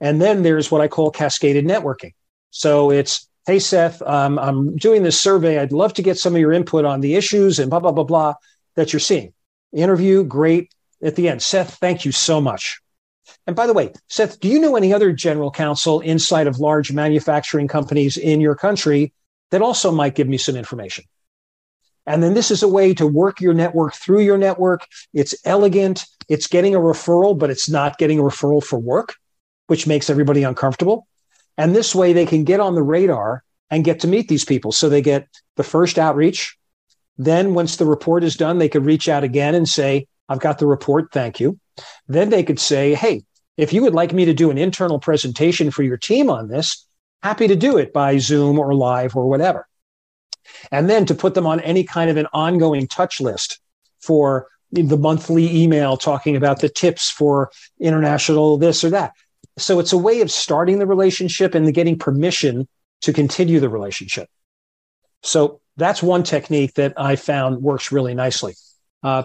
And 0.00 0.20
then 0.22 0.42
there's 0.42 0.70
what 0.70 0.80
I 0.80 0.88
call 0.88 1.10
cascaded 1.10 1.64
networking. 1.64 2.12
So 2.50 2.90
it's 2.90 3.28
Hey, 3.46 3.58
Seth, 3.58 4.00
um, 4.00 4.38
I'm 4.38 4.74
doing 4.76 5.02
this 5.02 5.20
survey. 5.20 5.58
I'd 5.58 5.70
love 5.70 5.92
to 5.94 6.02
get 6.02 6.16
some 6.16 6.34
of 6.34 6.40
your 6.40 6.52
input 6.52 6.86
on 6.86 7.02
the 7.02 7.14
issues 7.14 7.58
and 7.58 7.68
blah, 7.68 7.80
blah, 7.80 7.92
blah, 7.92 8.04
blah 8.04 8.34
that 8.74 8.94
you're 8.94 9.00
seeing. 9.00 9.34
Interview, 9.70 10.24
great. 10.24 10.72
At 11.02 11.14
the 11.14 11.28
end, 11.28 11.42
Seth, 11.42 11.74
thank 11.74 12.06
you 12.06 12.12
so 12.12 12.40
much. 12.40 12.80
And 13.46 13.56
by 13.56 13.66
the 13.66 13.72
way, 13.72 13.92
Seth, 14.08 14.40
do 14.40 14.48
you 14.48 14.58
know 14.58 14.76
any 14.76 14.92
other 14.92 15.12
general 15.12 15.50
counsel 15.50 16.00
inside 16.00 16.46
of 16.46 16.60
large 16.60 16.92
manufacturing 16.92 17.68
companies 17.68 18.16
in 18.16 18.40
your 18.40 18.54
country 18.54 19.12
that 19.50 19.62
also 19.62 19.90
might 19.90 20.14
give 20.14 20.28
me 20.28 20.38
some 20.38 20.56
information? 20.56 21.04
And 22.06 22.22
then 22.22 22.34
this 22.34 22.50
is 22.50 22.62
a 22.62 22.68
way 22.68 22.92
to 22.94 23.06
work 23.06 23.40
your 23.40 23.54
network 23.54 23.94
through 23.94 24.20
your 24.20 24.38
network. 24.38 24.86
It's 25.12 25.34
elegant. 25.44 26.04
It's 26.28 26.46
getting 26.46 26.74
a 26.74 26.80
referral, 26.80 27.38
but 27.38 27.50
it's 27.50 27.68
not 27.68 27.98
getting 27.98 28.18
a 28.18 28.22
referral 28.22 28.62
for 28.62 28.78
work, 28.78 29.14
which 29.68 29.86
makes 29.86 30.10
everybody 30.10 30.42
uncomfortable. 30.42 31.06
And 31.56 31.74
this 31.74 31.94
way 31.94 32.12
they 32.12 32.26
can 32.26 32.44
get 32.44 32.60
on 32.60 32.74
the 32.74 32.82
radar 32.82 33.42
and 33.70 33.84
get 33.84 34.00
to 34.00 34.08
meet 34.08 34.28
these 34.28 34.44
people. 34.44 34.72
So 34.72 34.88
they 34.88 35.02
get 35.02 35.28
the 35.56 35.62
first 35.62 35.98
outreach. 35.98 36.56
Then 37.16 37.54
once 37.54 37.76
the 37.76 37.86
report 37.86 38.24
is 38.24 38.36
done, 38.36 38.58
they 38.58 38.68
could 38.68 38.84
reach 38.84 39.08
out 39.08 39.24
again 39.24 39.54
and 39.54 39.68
say, 39.68 40.06
I've 40.28 40.40
got 40.40 40.58
the 40.58 40.66
report. 40.66 41.12
Thank 41.12 41.40
you. 41.40 41.58
Then 42.08 42.30
they 42.30 42.42
could 42.42 42.60
say, 42.60 42.94
Hey, 42.94 43.24
if 43.56 43.72
you 43.72 43.82
would 43.82 43.94
like 43.94 44.12
me 44.12 44.24
to 44.24 44.34
do 44.34 44.50
an 44.50 44.58
internal 44.58 44.98
presentation 44.98 45.70
for 45.70 45.82
your 45.82 45.96
team 45.96 46.30
on 46.30 46.48
this, 46.48 46.86
happy 47.22 47.48
to 47.48 47.56
do 47.56 47.76
it 47.76 47.92
by 47.92 48.18
Zoom 48.18 48.58
or 48.58 48.74
live 48.74 49.16
or 49.16 49.28
whatever. 49.28 49.66
And 50.70 50.90
then 50.90 51.06
to 51.06 51.14
put 51.14 51.34
them 51.34 51.46
on 51.46 51.60
any 51.60 51.84
kind 51.84 52.10
of 52.10 52.16
an 52.16 52.26
ongoing 52.32 52.86
touch 52.86 53.20
list 53.20 53.60
for 54.00 54.48
the 54.72 54.98
monthly 54.98 55.62
email 55.62 55.96
talking 55.96 56.36
about 56.36 56.60
the 56.60 56.68
tips 56.68 57.10
for 57.10 57.50
international 57.80 58.58
this 58.58 58.82
or 58.82 58.90
that. 58.90 59.12
So 59.56 59.78
it's 59.78 59.92
a 59.92 59.98
way 59.98 60.20
of 60.20 60.30
starting 60.30 60.80
the 60.80 60.86
relationship 60.86 61.54
and 61.54 61.72
getting 61.72 61.98
permission 61.98 62.66
to 63.02 63.12
continue 63.12 63.60
the 63.60 63.68
relationship. 63.68 64.28
So 65.22 65.60
that's 65.76 66.02
one 66.02 66.24
technique 66.24 66.74
that 66.74 66.94
I 66.96 67.16
found 67.16 67.62
works 67.62 67.92
really 67.92 68.14
nicely. 68.14 68.54
Uh, 69.02 69.24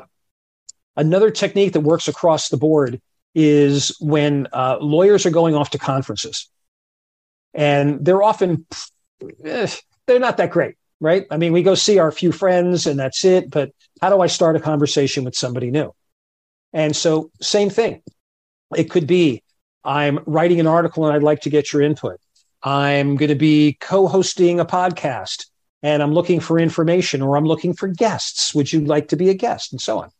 another 0.99 1.31
technique 1.31 1.73
that 1.73 1.79
works 1.79 2.07
across 2.07 2.49
the 2.49 2.57
board 2.57 3.01
is 3.33 3.95
when 3.99 4.47
uh, 4.53 4.77
lawyers 4.81 5.25
are 5.25 5.31
going 5.31 5.55
off 5.55 5.71
to 5.71 5.77
conferences, 5.77 6.49
and 7.53 8.03
they're 8.03 8.21
often 8.21 8.65
eh, 9.43 9.67
they're 10.05 10.19
not 10.19 10.37
that 10.37 10.51
great, 10.51 10.75
right? 10.99 11.25
I 11.31 11.37
mean, 11.37 11.53
we 11.53 11.63
go 11.63 11.75
see 11.75 11.99
our 11.99 12.11
few 12.11 12.31
friends 12.31 12.85
and 12.85 12.99
that's 12.99 13.23
it. 13.23 13.49
But 13.49 13.71
how 14.01 14.09
do 14.09 14.21
I 14.21 14.27
start 14.27 14.55
a 14.55 14.59
conversation 14.59 15.23
with 15.23 15.35
somebody 15.35 15.71
new? 15.71 15.93
And 16.73 16.95
so, 16.95 17.31
same 17.41 17.69
thing. 17.69 18.01
It 18.75 18.89
could 18.89 19.07
be 19.07 19.43
I'm 19.83 20.19
writing 20.25 20.59
an 20.59 20.67
article 20.67 21.05
and 21.05 21.15
I'd 21.15 21.23
like 21.23 21.41
to 21.41 21.49
get 21.49 21.71
your 21.71 21.81
input. 21.81 22.19
I'm 22.61 23.15
going 23.15 23.29
to 23.29 23.35
be 23.35 23.77
co 23.79 24.07
hosting 24.07 24.59
a 24.59 24.65
podcast 24.65 25.45
and 25.81 26.03
I'm 26.03 26.13
looking 26.13 26.39
for 26.39 26.59
information 26.59 27.21
or 27.21 27.37
I'm 27.37 27.45
looking 27.45 27.73
for 27.73 27.87
guests. 27.87 28.53
Would 28.53 28.73
you 28.73 28.81
like 28.81 29.07
to 29.09 29.15
be 29.15 29.29
a 29.29 29.33
guest? 29.33 29.71
And 29.71 29.81
so 29.81 29.99
on. 29.99 30.11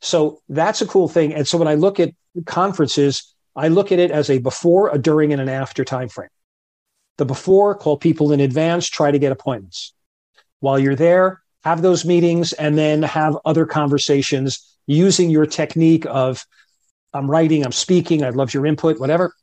So 0.00 0.42
that's 0.48 0.82
a 0.82 0.86
cool 0.86 1.08
thing. 1.08 1.34
And 1.34 1.46
so 1.46 1.58
when 1.58 1.68
I 1.68 1.74
look 1.74 1.98
at 2.00 2.12
conferences, 2.44 3.34
I 3.54 3.68
look 3.68 3.92
at 3.92 3.98
it 3.98 4.10
as 4.10 4.28
a 4.28 4.38
before, 4.38 4.90
a 4.90 4.98
during, 4.98 5.32
and 5.32 5.40
an 5.40 5.48
after 5.48 5.84
time 5.84 6.08
frame. 6.08 6.28
The 7.16 7.24
before, 7.24 7.74
call 7.74 7.96
people 7.96 8.32
in 8.32 8.40
advance, 8.40 8.86
try 8.86 9.10
to 9.10 9.18
get 9.18 9.32
appointments. 9.32 9.94
While 10.60 10.78
you're 10.78 10.96
there, 10.96 11.42
have 11.64 11.82
those 11.82 12.04
meetings 12.04 12.52
and 12.52 12.76
then 12.76 13.02
have 13.02 13.38
other 13.44 13.66
conversations 13.66 14.76
using 14.86 15.30
your 15.30 15.46
technique 15.46 16.06
of 16.06 16.44
I'm 17.12 17.30
writing, 17.30 17.64
I'm 17.64 17.72
speaking, 17.72 18.22
I'd 18.22 18.36
love 18.36 18.52
your 18.52 18.66
input, 18.66 19.00
whatever. 19.00 19.34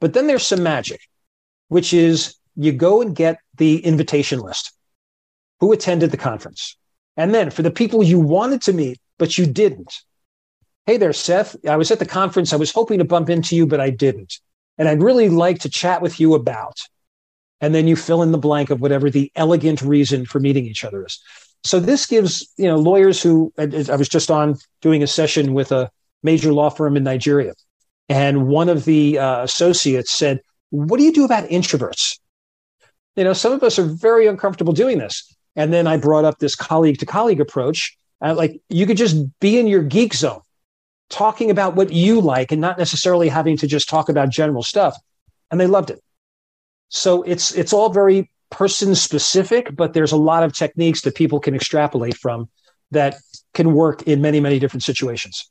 But 0.00 0.14
then 0.14 0.26
there's 0.26 0.46
some 0.46 0.62
magic, 0.62 1.00
which 1.68 1.92
is 1.92 2.36
you 2.56 2.72
go 2.72 3.02
and 3.02 3.14
get 3.14 3.38
the 3.56 3.78
invitation 3.84 4.40
list. 4.40 4.72
Who 5.60 5.72
attended 5.72 6.10
the 6.10 6.16
conference? 6.16 6.76
And 7.16 7.34
then 7.34 7.50
for 7.50 7.62
the 7.62 7.70
people 7.70 8.02
you 8.02 8.18
wanted 8.18 8.62
to 8.62 8.72
meet, 8.72 8.98
but 9.18 9.36
you 9.36 9.46
didn't. 9.46 9.94
Hey 10.86 10.96
there, 10.96 11.12
Seth. 11.12 11.56
I 11.66 11.76
was 11.76 11.90
at 11.90 11.98
the 11.98 12.06
conference. 12.06 12.52
I 12.52 12.56
was 12.56 12.72
hoping 12.72 12.98
to 12.98 13.04
bump 13.04 13.28
into 13.28 13.54
you, 13.54 13.66
but 13.66 13.80
I 13.80 13.90
didn't. 13.90 14.38
And 14.78 14.88
I'd 14.88 15.02
really 15.02 15.28
like 15.28 15.58
to 15.60 15.68
chat 15.68 16.00
with 16.00 16.18
you 16.18 16.34
about. 16.34 16.78
And 17.60 17.74
then 17.74 17.88
you 17.88 17.96
fill 17.96 18.22
in 18.22 18.32
the 18.32 18.38
blank 18.38 18.70
of 18.70 18.80
whatever 18.80 19.10
the 19.10 19.30
elegant 19.34 19.82
reason 19.82 20.24
for 20.24 20.40
meeting 20.40 20.64
each 20.64 20.84
other 20.84 21.04
is. 21.04 21.20
So 21.64 21.80
this 21.80 22.06
gives, 22.06 22.48
you 22.56 22.66
know, 22.66 22.76
lawyers 22.76 23.20
who 23.20 23.52
I 23.58 23.96
was 23.96 24.08
just 24.08 24.30
on 24.30 24.56
doing 24.80 25.02
a 25.02 25.08
session 25.08 25.54
with 25.54 25.72
a 25.72 25.90
major 26.22 26.52
law 26.52 26.70
firm 26.70 26.96
in 26.96 27.02
Nigeria. 27.02 27.54
And 28.08 28.46
one 28.46 28.68
of 28.68 28.84
the 28.84 29.18
uh, 29.18 29.42
associates 29.42 30.12
said, 30.12 30.40
What 30.70 30.98
do 30.98 31.04
you 31.04 31.12
do 31.12 31.24
about 31.24 31.48
introverts? 31.48 32.18
You 33.16 33.24
know, 33.24 33.32
some 33.32 33.52
of 33.52 33.62
us 33.62 33.78
are 33.78 33.84
very 33.84 34.26
uncomfortable 34.26 34.72
doing 34.72 34.98
this. 34.98 35.34
And 35.56 35.72
then 35.72 35.86
I 35.86 35.96
brought 35.96 36.24
up 36.24 36.38
this 36.38 36.54
colleague 36.54 36.98
to 37.00 37.06
colleague 37.06 37.40
approach. 37.40 37.98
Uh, 38.20 38.34
like 38.34 38.60
you 38.68 38.86
could 38.86 38.96
just 38.96 39.16
be 39.40 39.58
in 39.58 39.66
your 39.66 39.82
geek 39.82 40.14
zone, 40.14 40.40
talking 41.08 41.50
about 41.50 41.76
what 41.76 41.92
you 41.92 42.20
like 42.20 42.52
and 42.52 42.60
not 42.60 42.78
necessarily 42.78 43.28
having 43.28 43.56
to 43.56 43.66
just 43.66 43.88
talk 43.88 44.08
about 44.08 44.30
general 44.30 44.62
stuff. 44.62 44.96
And 45.50 45.60
they 45.60 45.66
loved 45.66 45.90
it. 45.90 46.02
So 46.88 47.22
it's 47.22 47.52
it's 47.52 47.72
all 47.72 47.90
very 47.90 48.30
person 48.50 48.94
specific, 48.94 49.74
but 49.74 49.92
there's 49.92 50.12
a 50.12 50.16
lot 50.16 50.42
of 50.42 50.52
techniques 50.52 51.02
that 51.02 51.14
people 51.14 51.40
can 51.40 51.54
extrapolate 51.54 52.16
from 52.16 52.48
that 52.90 53.16
can 53.54 53.74
work 53.74 54.02
in 54.02 54.20
many, 54.20 54.40
many 54.40 54.58
different 54.58 54.82
situations. 54.82 55.50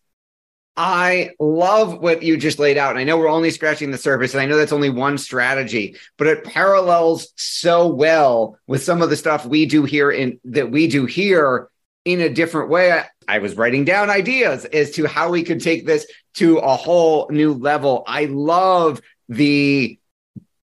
I 0.76 1.32
love 1.40 2.00
what 2.00 2.22
you 2.22 2.38
just 2.38 2.60
laid 2.60 2.78
out. 2.78 2.92
And 2.92 3.00
I 3.00 3.04
know 3.04 3.18
we're 3.18 3.30
only 3.30 3.50
scratching 3.50 3.90
the 3.90 3.98
surface, 3.98 4.34
and 4.34 4.42
I 4.42 4.46
know 4.46 4.58
that's 4.58 4.72
only 4.72 4.92
one 4.92 5.18
strategy, 5.18 5.96
but 6.18 6.28
it 6.28 6.44
parallels 6.44 7.30
so 7.36 7.88
well 7.88 8.60
with 8.68 8.84
some 8.84 9.02
of 9.02 9.10
the 9.10 9.16
stuff 9.16 9.46
we 9.46 9.66
do 9.66 9.86
here 9.86 10.12
in 10.12 10.40
that 10.46 10.70
we 10.70 10.88
do 10.88 11.06
here 11.06 11.70
in 12.14 12.22
a 12.22 12.30
different 12.30 12.70
way. 12.70 13.04
I 13.28 13.40
was 13.40 13.56
writing 13.56 13.86
down 13.86 14.10
ideas 14.10 14.66
as 14.66 14.92
to 14.92 15.08
how 15.08 15.30
we 15.30 15.44
could 15.44 15.62
take 15.62 15.86
this 15.86 16.08
to 16.36 16.58
a 16.58 16.76
whole 16.76 17.28
new 17.30 17.54
level. 17.54 18.04
I 18.08 18.26
love 18.26 19.02
the 19.28 20.00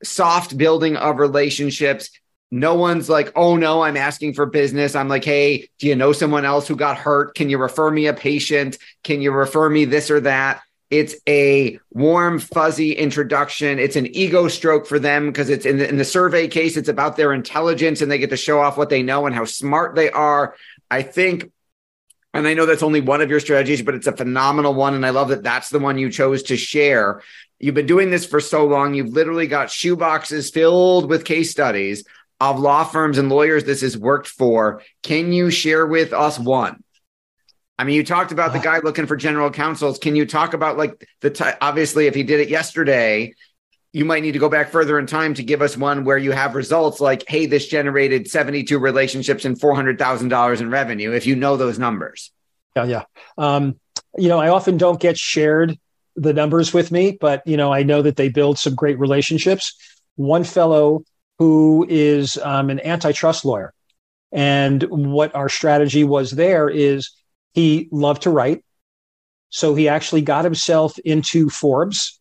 soft 0.03 0.57
building 0.57 0.97
of 0.97 1.19
relationships 1.19 2.11
no 2.51 2.75
one's 2.75 3.09
like, 3.09 3.33
oh 3.37 3.57
no, 3.57 3.83
I'm 3.83 3.97
asking 3.97 4.35
for 4.35 4.47
business. 4.47 4.95
I'm 4.95 5.09
like, 5.09 5.25
hey, 5.25 5.69
do 5.79 5.87
you 5.87 5.95
know 5.95 6.13
someone 6.13 6.45
else 6.45 6.67
who 6.67 6.77
got 6.77 6.97
hurt? 6.97 7.35
Can 7.35 7.51
you 7.51 7.59
refer 7.59 7.91
me 7.91 8.07
a 8.07 8.15
patient? 8.15 8.79
Can 9.05 9.21
you 9.21 9.33
refer 9.33 9.69
me 9.69 9.85
this 9.85 10.11
or 10.11 10.21
that? 10.21 10.63
It's 10.91 11.17
a 11.29 11.79
warm, 11.91 12.39
fuzzy 12.39 12.93
introduction. 12.93 13.79
It's 13.79 13.97
an 13.97 14.07
ego 14.17 14.49
stroke 14.49 14.87
for 14.87 14.99
them 14.99 15.27
because 15.27 15.51
it's 15.51 15.67
in 15.67 15.77
the, 15.77 15.87
in 15.87 15.99
the 15.99 16.05
survey 16.05 16.49
case, 16.49 16.79
it's 16.79 16.89
about 16.89 17.17
their 17.17 17.35
intelligence 17.35 18.01
and 18.01 18.11
they 18.11 18.17
get 18.17 18.31
to 18.31 18.39
show 18.39 18.61
off 18.61 18.79
what 18.79 18.89
they 18.89 19.03
know 19.03 19.27
and 19.27 19.35
how 19.35 19.45
smart 19.45 19.95
they 19.95 20.11
are. 20.11 20.55
I 20.91 21.03
think 21.03 21.51
and 22.35 22.47
I 22.47 22.55
know 22.55 22.67
that's 22.67 22.83
only 22.83 23.01
one 23.01 23.21
of 23.21 23.31
your 23.31 23.41
strategies, 23.41 23.83
but 23.83 23.95
it's 23.95 24.07
a 24.07 24.17
phenomenal 24.17 24.75
one. 24.75 24.95
And 24.95 25.05
I 25.05 25.11
love 25.11 25.29
that 25.29 25.43
that's 25.43 25.71
the 25.71 25.79
one 25.79 25.99
you 25.99 26.11
chose 26.11 26.43
to 26.45 26.57
share. 26.57 27.23
You've 27.59 27.75
been 27.75 27.87
doing 27.87 28.11
this 28.11 28.27
for 28.27 28.41
so 28.41 28.67
long. 28.67 28.95
You've 28.95 29.09
literally 29.09 29.47
got 29.47 29.69
shoeboxes 29.69 30.53
filled 30.53 31.09
with 31.09 31.25
case 31.25 31.51
studies 31.51 32.05
of 32.41 32.61
law 32.61 32.85
firms 32.85 33.19
and 33.19 33.29
lawyers 33.29 33.65
this 33.65 33.81
has 33.81 33.97
worked 33.99 34.29
for. 34.29 34.83
Can 35.03 35.33
you 35.33 35.51
share 35.51 35.87
with 35.87 36.13
us 36.13 36.39
one? 36.39 36.85
I 37.79 37.85
mean, 37.85 37.97
you 37.97 38.05
talked 38.05 38.33
about 38.33 38.53
the 38.53 38.59
guy 38.59 38.81
looking 38.81 39.07
for 39.07 39.17
general 39.17 39.51
counsels. 39.51 39.99
Can 39.99 40.15
you 40.15 40.27
talk 40.27 40.53
about 40.53 40.77
like 40.77 41.05
the 41.21 41.31
t- 41.31 41.45
obviously 41.61 42.07
if 42.07 42.15
he 42.15 42.25
did 42.25 42.41
it 42.41 42.49
yesterday, 42.49 43.35
you 43.93 44.05
might 44.05 44.23
need 44.23 44.33
to 44.33 44.39
go 44.39 44.49
back 44.49 44.71
further 44.71 44.99
in 44.99 45.07
time 45.07 45.35
to 45.35 45.43
give 45.43 45.63
us 45.63 45.77
one 45.77 46.05
where 46.05 46.19
you 46.19 46.33
have 46.33 46.55
results 46.55 47.01
like, 47.01 47.25
hey, 47.27 47.47
this 47.47 47.67
generated 47.67 48.31
72 48.31 48.79
relationships 48.79 49.45
and 49.45 49.59
$400,000 49.59 50.61
in 50.61 50.71
revenue, 50.71 51.13
if 51.13 51.27
you 51.27 51.37
know 51.37 51.57
those 51.57 51.79
numbers. 51.79 52.31
Yeah, 52.77 52.85
yeah. 52.85 53.03
Um, 53.39 53.81
you 54.17 54.29
know, 54.29 54.39
I 54.39 54.49
often 54.49 54.77
don't 54.77 55.01
get 55.01 55.17
shared 55.17 55.79
the 56.17 56.33
numbers 56.33 56.75
with 56.75 56.91
me, 56.91 57.17
but, 57.19 57.47
you 57.47 57.57
know, 57.57 57.73
I 57.73 57.83
know 57.83 58.03
that 58.03 58.17
they 58.17 58.29
build 58.29 58.59
some 58.59 58.75
great 58.75 58.99
relationships. 58.99 59.75
One 60.17 60.45
fellow 60.45 61.05
who 61.39 61.87
is 61.89 62.37
um, 62.39 62.69
an 62.71 62.81
antitrust 62.81 63.45
lawyer. 63.45 63.73
And 64.33 64.83
what 64.83 65.35
our 65.35 65.49
strategy 65.49 66.05
was 66.05 66.33
there 66.33 66.69
is 66.69 67.13
he 67.55 67.89
loved 67.91 68.23
to 68.23 68.31
write. 68.31 68.65
So 69.49 69.75
he 69.75 69.89
actually 69.89 70.23
got 70.23 70.45
himself 70.45 70.99
into 70.99 71.49
Forbes 71.49 72.21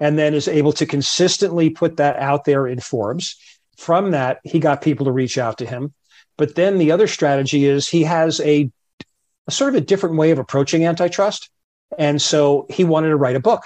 and 0.00 0.18
then 0.18 0.34
is 0.34 0.48
able 0.48 0.72
to 0.74 0.86
consistently 0.86 1.70
put 1.70 1.96
that 1.96 2.16
out 2.16 2.44
there 2.44 2.66
in 2.66 2.80
Forbes. 2.80 3.36
From 3.76 4.10
that, 4.10 4.40
he 4.44 4.58
got 4.58 4.82
people 4.82 5.06
to 5.06 5.12
reach 5.12 5.38
out 5.38 5.58
to 5.58 5.66
him. 5.66 5.94
But 6.36 6.54
then 6.54 6.78
the 6.78 6.92
other 6.92 7.06
strategy 7.06 7.64
is 7.64 7.88
he 7.88 8.02
has 8.02 8.40
a, 8.40 8.70
a 9.46 9.50
sort 9.50 9.74
of 9.74 9.82
a 9.82 9.84
different 9.84 10.16
way 10.16 10.30
of 10.30 10.38
approaching 10.38 10.84
antitrust. 10.84 11.50
And 11.98 12.20
so 12.20 12.66
he 12.68 12.84
wanted 12.84 13.08
to 13.08 13.16
write 13.16 13.36
a 13.36 13.40
book. 13.40 13.62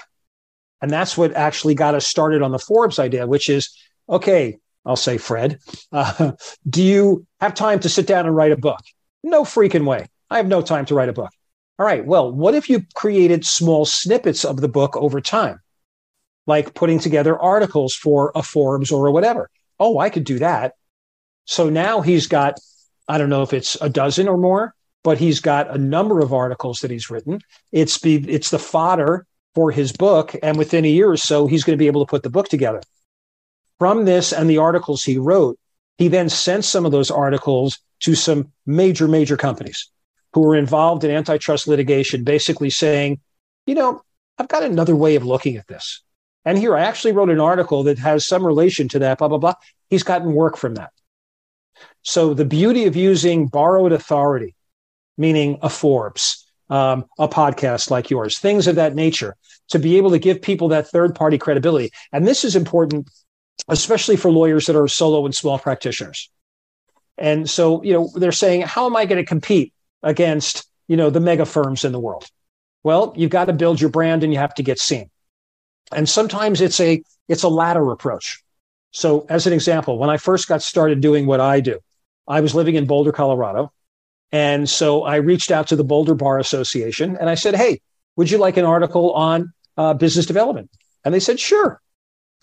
And 0.81 0.89
that's 0.89 1.17
what 1.17 1.33
actually 1.33 1.75
got 1.75 1.95
us 1.95 2.07
started 2.07 2.41
on 2.41 2.51
the 2.51 2.59
Forbes 2.59 2.97
idea, 2.97 3.27
which 3.27 3.49
is 3.49 3.69
okay, 4.09 4.57
I'll 4.85 4.95
say, 4.95 5.17
Fred, 5.17 5.59
uh, 5.91 6.31
do 6.69 6.81
you 6.81 7.25
have 7.39 7.53
time 7.53 7.79
to 7.81 7.89
sit 7.89 8.07
down 8.07 8.25
and 8.25 8.35
write 8.35 8.51
a 8.51 8.57
book? 8.57 8.81
No 9.23 9.43
freaking 9.43 9.85
way. 9.85 10.07
I 10.29 10.37
have 10.37 10.47
no 10.47 10.61
time 10.61 10.85
to 10.85 10.95
write 10.95 11.09
a 11.09 11.13
book. 11.13 11.31
All 11.77 11.85
right. 11.85 12.05
Well, 12.05 12.31
what 12.31 12.55
if 12.55 12.69
you 12.69 12.83
created 12.95 13.45
small 13.45 13.85
snippets 13.85 14.45
of 14.45 14.61
the 14.61 14.67
book 14.67 14.95
over 14.97 15.21
time, 15.21 15.59
like 16.47 16.73
putting 16.73 16.99
together 16.99 17.39
articles 17.39 17.93
for 17.93 18.31
a 18.35 18.43
Forbes 18.43 18.91
or 18.91 19.07
a 19.07 19.11
whatever? 19.11 19.49
Oh, 19.79 19.99
I 19.99 20.09
could 20.09 20.23
do 20.23 20.39
that. 20.39 20.73
So 21.45 21.69
now 21.69 22.01
he's 22.01 22.27
got, 22.27 22.59
I 23.07 23.17
don't 23.17 23.29
know 23.29 23.41
if 23.41 23.53
it's 23.53 23.75
a 23.81 23.89
dozen 23.89 24.27
or 24.27 24.37
more, 24.37 24.73
but 25.03 25.17
he's 25.17 25.39
got 25.39 25.69
a 25.69 25.77
number 25.77 26.19
of 26.19 26.33
articles 26.33 26.79
that 26.79 26.91
he's 26.91 27.09
written. 27.09 27.41
It's 27.71 27.97
be, 27.97 28.15
it's 28.29 28.51
the 28.51 28.59
fodder 28.59 29.25
for 29.55 29.71
his 29.71 29.91
book, 29.91 30.35
and 30.41 30.57
within 30.57 30.85
a 30.85 30.89
year 30.89 31.09
or 31.09 31.17
so, 31.17 31.47
he's 31.47 31.63
going 31.63 31.77
to 31.77 31.81
be 31.81 31.87
able 31.87 32.05
to 32.05 32.09
put 32.09 32.23
the 32.23 32.29
book 32.29 32.47
together. 32.47 32.81
From 33.79 34.05
this 34.05 34.31
and 34.31 34.49
the 34.49 34.59
articles 34.59 35.03
he 35.03 35.17
wrote, 35.17 35.57
he 35.97 36.07
then 36.07 36.29
sent 36.29 36.63
some 36.65 36.85
of 36.85 36.91
those 36.91 37.11
articles 37.11 37.79
to 38.01 38.15
some 38.15 38.51
major, 38.65 39.07
major 39.07 39.37
companies 39.37 39.89
who 40.33 40.41
were 40.41 40.55
involved 40.55 41.03
in 41.03 41.11
antitrust 41.11 41.67
litigation, 41.67 42.23
basically 42.23 42.69
saying, 42.69 43.19
you 43.65 43.75
know, 43.75 44.01
I've 44.37 44.47
got 44.47 44.63
another 44.63 44.95
way 44.95 45.15
of 45.15 45.25
looking 45.25 45.57
at 45.57 45.67
this. 45.67 46.01
And 46.45 46.57
here 46.57 46.75
I 46.75 46.81
actually 46.81 47.11
wrote 47.11 47.29
an 47.29 47.39
article 47.39 47.83
that 47.83 47.99
has 47.99 48.25
some 48.25 48.45
relation 48.45 48.87
to 48.89 48.99
that, 48.99 49.19
blah, 49.19 49.27
blah, 49.27 49.37
blah. 49.37 49.53
He's 49.89 50.03
gotten 50.03 50.33
work 50.33 50.57
from 50.57 50.75
that. 50.75 50.91
So 52.03 52.33
the 52.33 52.45
beauty 52.45 52.85
of 52.85 52.95
using 52.95 53.47
borrowed 53.47 53.91
authority, 53.91 54.55
meaning 55.17 55.59
a 55.61 55.69
Forbes, 55.69 56.45
um, 56.69 57.05
a 57.19 57.27
podcast 57.27 57.91
like 57.91 58.09
yours, 58.09 58.39
things 58.39 58.67
of 58.67 58.75
that 58.75 58.95
nature, 58.95 59.35
to 59.69 59.79
be 59.79 59.97
able 59.97 60.11
to 60.11 60.19
give 60.19 60.41
people 60.41 60.69
that 60.69 60.87
third 60.87 61.13
party 61.13 61.37
credibility. 61.37 61.91
And 62.11 62.27
this 62.27 62.43
is 62.43 62.55
important 62.55 63.07
especially 63.67 64.17
for 64.17 64.31
lawyers 64.31 64.65
that 64.65 64.75
are 64.75 64.87
solo 64.87 65.25
and 65.25 65.35
small 65.35 65.59
practitioners. 65.59 66.29
And 67.17 67.49
so, 67.49 67.83
you 67.83 67.93
know, 67.93 68.09
they're 68.15 68.31
saying, 68.31 68.61
how 68.61 68.85
am 68.85 68.95
I 68.95 69.05
going 69.05 69.21
to 69.21 69.27
compete 69.27 69.73
against, 70.01 70.67
you 70.87 70.97
know, 70.97 71.09
the 71.09 71.19
mega 71.19 71.45
firms 71.45 71.85
in 71.85 71.91
the 71.91 71.99
world? 71.99 72.25
Well, 72.83 73.13
you've 73.15 73.29
got 73.29 73.45
to 73.45 73.53
build 73.53 73.79
your 73.79 73.91
brand 73.91 74.23
and 74.23 74.33
you 74.33 74.39
have 74.39 74.55
to 74.55 74.63
get 74.63 74.79
seen. 74.79 75.09
And 75.91 76.07
sometimes 76.07 76.61
it's 76.61 76.79
a 76.79 77.03
it's 77.27 77.43
a 77.43 77.49
ladder 77.49 77.91
approach. 77.91 78.43
So, 78.91 79.25
as 79.29 79.47
an 79.47 79.53
example, 79.53 79.97
when 79.97 80.09
I 80.09 80.17
first 80.17 80.47
got 80.47 80.61
started 80.61 81.01
doing 81.01 81.25
what 81.25 81.39
I 81.39 81.61
do, 81.61 81.79
I 82.27 82.41
was 82.41 82.53
living 82.53 82.75
in 82.75 82.85
Boulder, 82.85 83.11
Colorado. 83.11 83.71
And 84.31 84.69
so 84.69 85.03
I 85.03 85.17
reached 85.17 85.51
out 85.51 85.67
to 85.67 85.75
the 85.75 85.83
Boulder 85.83 86.15
Bar 86.15 86.39
Association 86.39 87.17
and 87.17 87.29
I 87.29 87.35
said, 87.35 87.55
Hey, 87.55 87.81
would 88.15 88.29
you 88.29 88.37
like 88.37 88.57
an 88.57 88.65
article 88.65 89.11
on 89.13 89.53
uh, 89.77 89.93
business 89.93 90.25
development? 90.25 90.69
And 91.03 91.13
they 91.13 91.19
said, 91.19 91.39
Sure. 91.39 91.81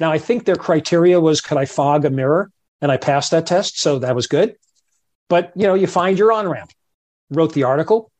Now, 0.01 0.13
I 0.13 0.19
think 0.19 0.45
their 0.45 0.57
criteria 0.57 1.21
was 1.21 1.41
could 1.41 1.59
I 1.59 1.65
fog 1.65 2.05
a 2.05 2.11
mirror? 2.11 2.51
And 2.81 2.93
I 2.93 2.97
passed 2.97 3.33
that 3.33 3.47
test. 3.47 3.81
So 3.81 3.99
that 3.99 4.15
was 4.15 4.27
good. 4.27 4.55
But, 5.29 5.53
you 5.57 5.67
know, 5.67 5.75
you 5.75 5.87
find 5.87 6.19
your 6.19 6.33
on 6.33 6.49
ramp. 6.49 6.71
Wrote 7.31 7.53
the 7.53 7.65
article, 7.65 8.11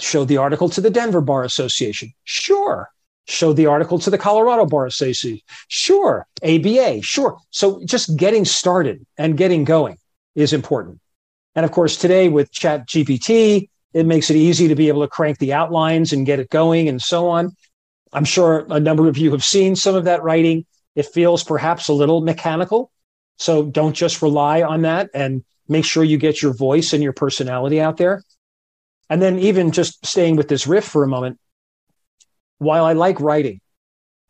showed 0.00 0.28
the 0.28 0.36
article 0.36 0.68
to 0.68 0.80
the 0.80 0.90
Denver 0.90 1.20
Bar 1.20 1.42
Association. 1.42 2.12
Sure. 2.22 2.88
Showed 3.26 3.56
the 3.56 3.66
article 3.66 3.98
to 4.00 4.10
the 4.10 4.18
Colorado 4.18 4.66
Bar 4.66 4.86
Association. 4.86 5.40
Sure. 5.68 6.26
ABA. 6.42 7.02
Sure. 7.02 7.38
So 7.50 7.82
just 7.84 8.16
getting 8.16 8.44
started 8.44 9.06
and 9.16 9.36
getting 9.36 9.64
going 9.64 9.96
is 10.34 10.52
important. 10.52 11.00
And 11.54 11.64
of 11.64 11.72
course, 11.72 11.96
today 11.96 12.28
with 12.28 12.52
Chat 12.52 12.86
GPT, 12.86 13.68
it 13.94 14.06
makes 14.06 14.28
it 14.28 14.36
easy 14.36 14.68
to 14.68 14.74
be 14.74 14.88
able 14.88 15.02
to 15.02 15.08
crank 15.08 15.38
the 15.38 15.52
outlines 15.52 16.12
and 16.12 16.26
get 16.26 16.40
it 16.40 16.50
going 16.50 16.88
and 16.88 17.00
so 17.00 17.28
on. 17.28 17.56
I'm 18.12 18.24
sure 18.24 18.66
a 18.70 18.80
number 18.80 19.08
of 19.08 19.16
you 19.16 19.30
have 19.32 19.44
seen 19.44 19.76
some 19.76 19.94
of 19.94 20.04
that 20.04 20.22
writing. 20.22 20.66
It 20.94 21.06
feels 21.06 21.42
perhaps 21.42 21.88
a 21.88 21.92
little 21.92 22.20
mechanical. 22.20 22.90
So 23.38 23.64
don't 23.64 23.94
just 23.94 24.22
rely 24.22 24.62
on 24.62 24.82
that 24.82 25.10
and 25.14 25.44
make 25.68 25.84
sure 25.84 26.04
you 26.04 26.18
get 26.18 26.42
your 26.42 26.54
voice 26.54 26.92
and 26.92 27.02
your 27.02 27.12
personality 27.12 27.80
out 27.80 27.96
there. 27.96 28.22
And 29.10 29.20
then, 29.20 29.38
even 29.38 29.70
just 29.70 30.04
staying 30.06 30.36
with 30.36 30.48
this 30.48 30.66
riff 30.66 30.84
for 30.84 31.04
a 31.04 31.08
moment, 31.08 31.38
while 32.64 32.84
I 32.84 32.92
like 32.92 33.20
writing, 33.20 33.60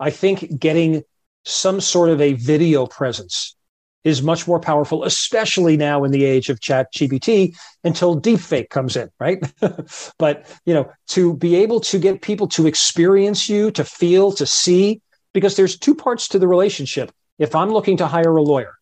I 0.01 0.11
think 0.11 0.59
getting 0.59 1.03
some 1.45 1.81
sort 1.81 2.11
of 2.11 2.21
a 2.21 2.35
video 2.35 2.87
presence 2.87 3.57
is 4.05 4.23
much 4.23 4.47
more 4.47 4.61
powerful, 4.61 5.03
especially 5.05 5.77
now 5.77 6.05
in 6.05 6.11
the 6.11 6.25
age 6.25 6.51
of 6.51 6.61
chat 6.61 6.93
GPT 6.93 7.57
until 7.85 8.21
deepfake 8.21 8.69
comes 8.69 8.97
in, 8.97 9.11
right? 9.19 9.43
but, 10.19 10.47
you 10.67 10.75
know, 10.75 10.91
to 11.09 11.35
be 11.37 11.57
able 11.57 11.81
to 11.81 11.99
get 11.99 12.21
people 12.21 12.47
to 12.49 12.67
experience 12.67 13.49
you, 13.49 13.71
to 13.71 13.85
feel, 13.85 14.31
to 14.33 14.45
see, 14.45 15.01
because 15.33 15.57
there's 15.57 15.79
two 15.79 15.95
parts 15.95 16.29
to 16.29 16.39
the 16.39 16.47
relationship. 16.47 17.11
If 17.39 17.55
I'm 17.55 17.71
looking 17.71 17.97
to 17.97 18.07
hire 18.07 18.37
a 18.37 18.43
lawyer, 18.43 18.75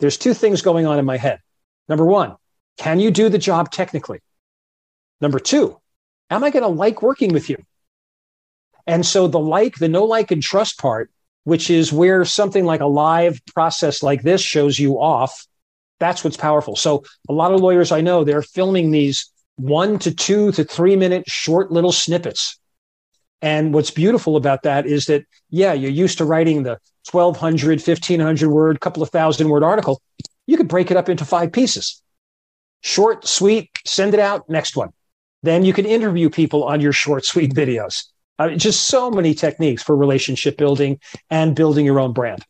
there's 0.00 0.16
two 0.16 0.32
things 0.32 0.62
going 0.62 0.86
on 0.86 0.98
in 0.98 1.04
my 1.04 1.18
head. 1.18 1.40
Number 1.88 2.06
one, 2.06 2.36
can 2.78 3.00
you 3.00 3.10
do 3.10 3.28
the 3.28 3.38
job 3.38 3.70
technically? 3.70 4.20
Number 5.20 5.38
two, 5.38 5.78
am 6.30 6.42
I 6.42 6.50
going 6.50 6.62
to 6.64 6.68
like 6.68 7.02
working 7.02 7.32
with 7.32 7.50
you? 7.50 7.58
And 8.86 9.04
so 9.04 9.26
the 9.26 9.40
like, 9.40 9.76
the 9.76 9.88
no 9.88 10.04
like 10.04 10.30
and 10.30 10.42
trust 10.42 10.78
part 10.78 11.10
which 11.44 11.70
is 11.70 11.92
where 11.92 12.24
something 12.24 12.64
like 12.64 12.80
a 12.80 12.86
live 12.86 13.40
process 13.54 14.02
like 14.02 14.22
this 14.22 14.40
shows 14.40 14.78
you 14.78 15.00
off. 15.00 15.46
That's 16.00 16.24
what's 16.24 16.36
powerful. 16.36 16.74
So 16.74 17.04
a 17.28 17.32
lot 17.32 17.52
of 17.52 17.60
lawyers 17.60 17.92
I 17.92 18.00
know, 18.00 18.24
they're 18.24 18.42
filming 18.42 18.90
these 18.90 19.30
one 19.56 19.98
to 20.00 20.12
two 20.12 20.52
to 20.52 20.64
three 20.64 20.96
minute 20.96 21.28
short 21.28 21.70
little 21.70 21.92
snippets. 21.92 22.58
And 23.40 23.74
what's 23.74 23.90
beautiful 23.90 24.36
about 24.36 24.62
that 24.62 24.86
is 24.86 25.06
that, 25.06 25.24
yeah, 25.50 25.74
you're 25.74 25.90
used 25.90 26.18
to 26.18 26.24
writing 26.24 26.62
the 26.62 26.78
1200, 27.10 27.78
1500 27.78 28.48
word, 28.48 28.80
couple 28.80 29.02
of 29.02 29.10
thousand 29.10 29.48
word 29.50 29.62
article. 29.62 30.00
You 30.46 30.56
could 30.56 30.68
break 30.68 30.90
it 30.90 30.96
up 30.96 31.10
into 31.10 31.26
five 31.26 31.52
pieces. 31.52 32.02
Short, 32.80 33.26
sweet, 33.26 33.70
send 33.86 34.14
it 34.14 34.20
out, 34.20 34.48
next 34.48 34.76
one. 34.76 34.90
Then 35.42 35.64
you 35.64 35.74
can 35.74 35.84
interview 35.84 36.30
people 36.30 36.64
on 36.64 36.80
your 36.80 36.92
short, 36.92 37.26
sweet 37.26 37.52
videos. 37.54 38.04
I 38.38 38.48
mean, 38.48 38.58
just 38.58 38.84
so 38.84 39.10
many 39.10 39.34
techniques 39.34 39.82
for 39.82 39.96
relationship 39.96 40.56
building 40.56 41.00
and 41.30 41.54
building 41.54 41.86
your 41.86 42.00
own 42.00 42.12
brand. 42.12 42.44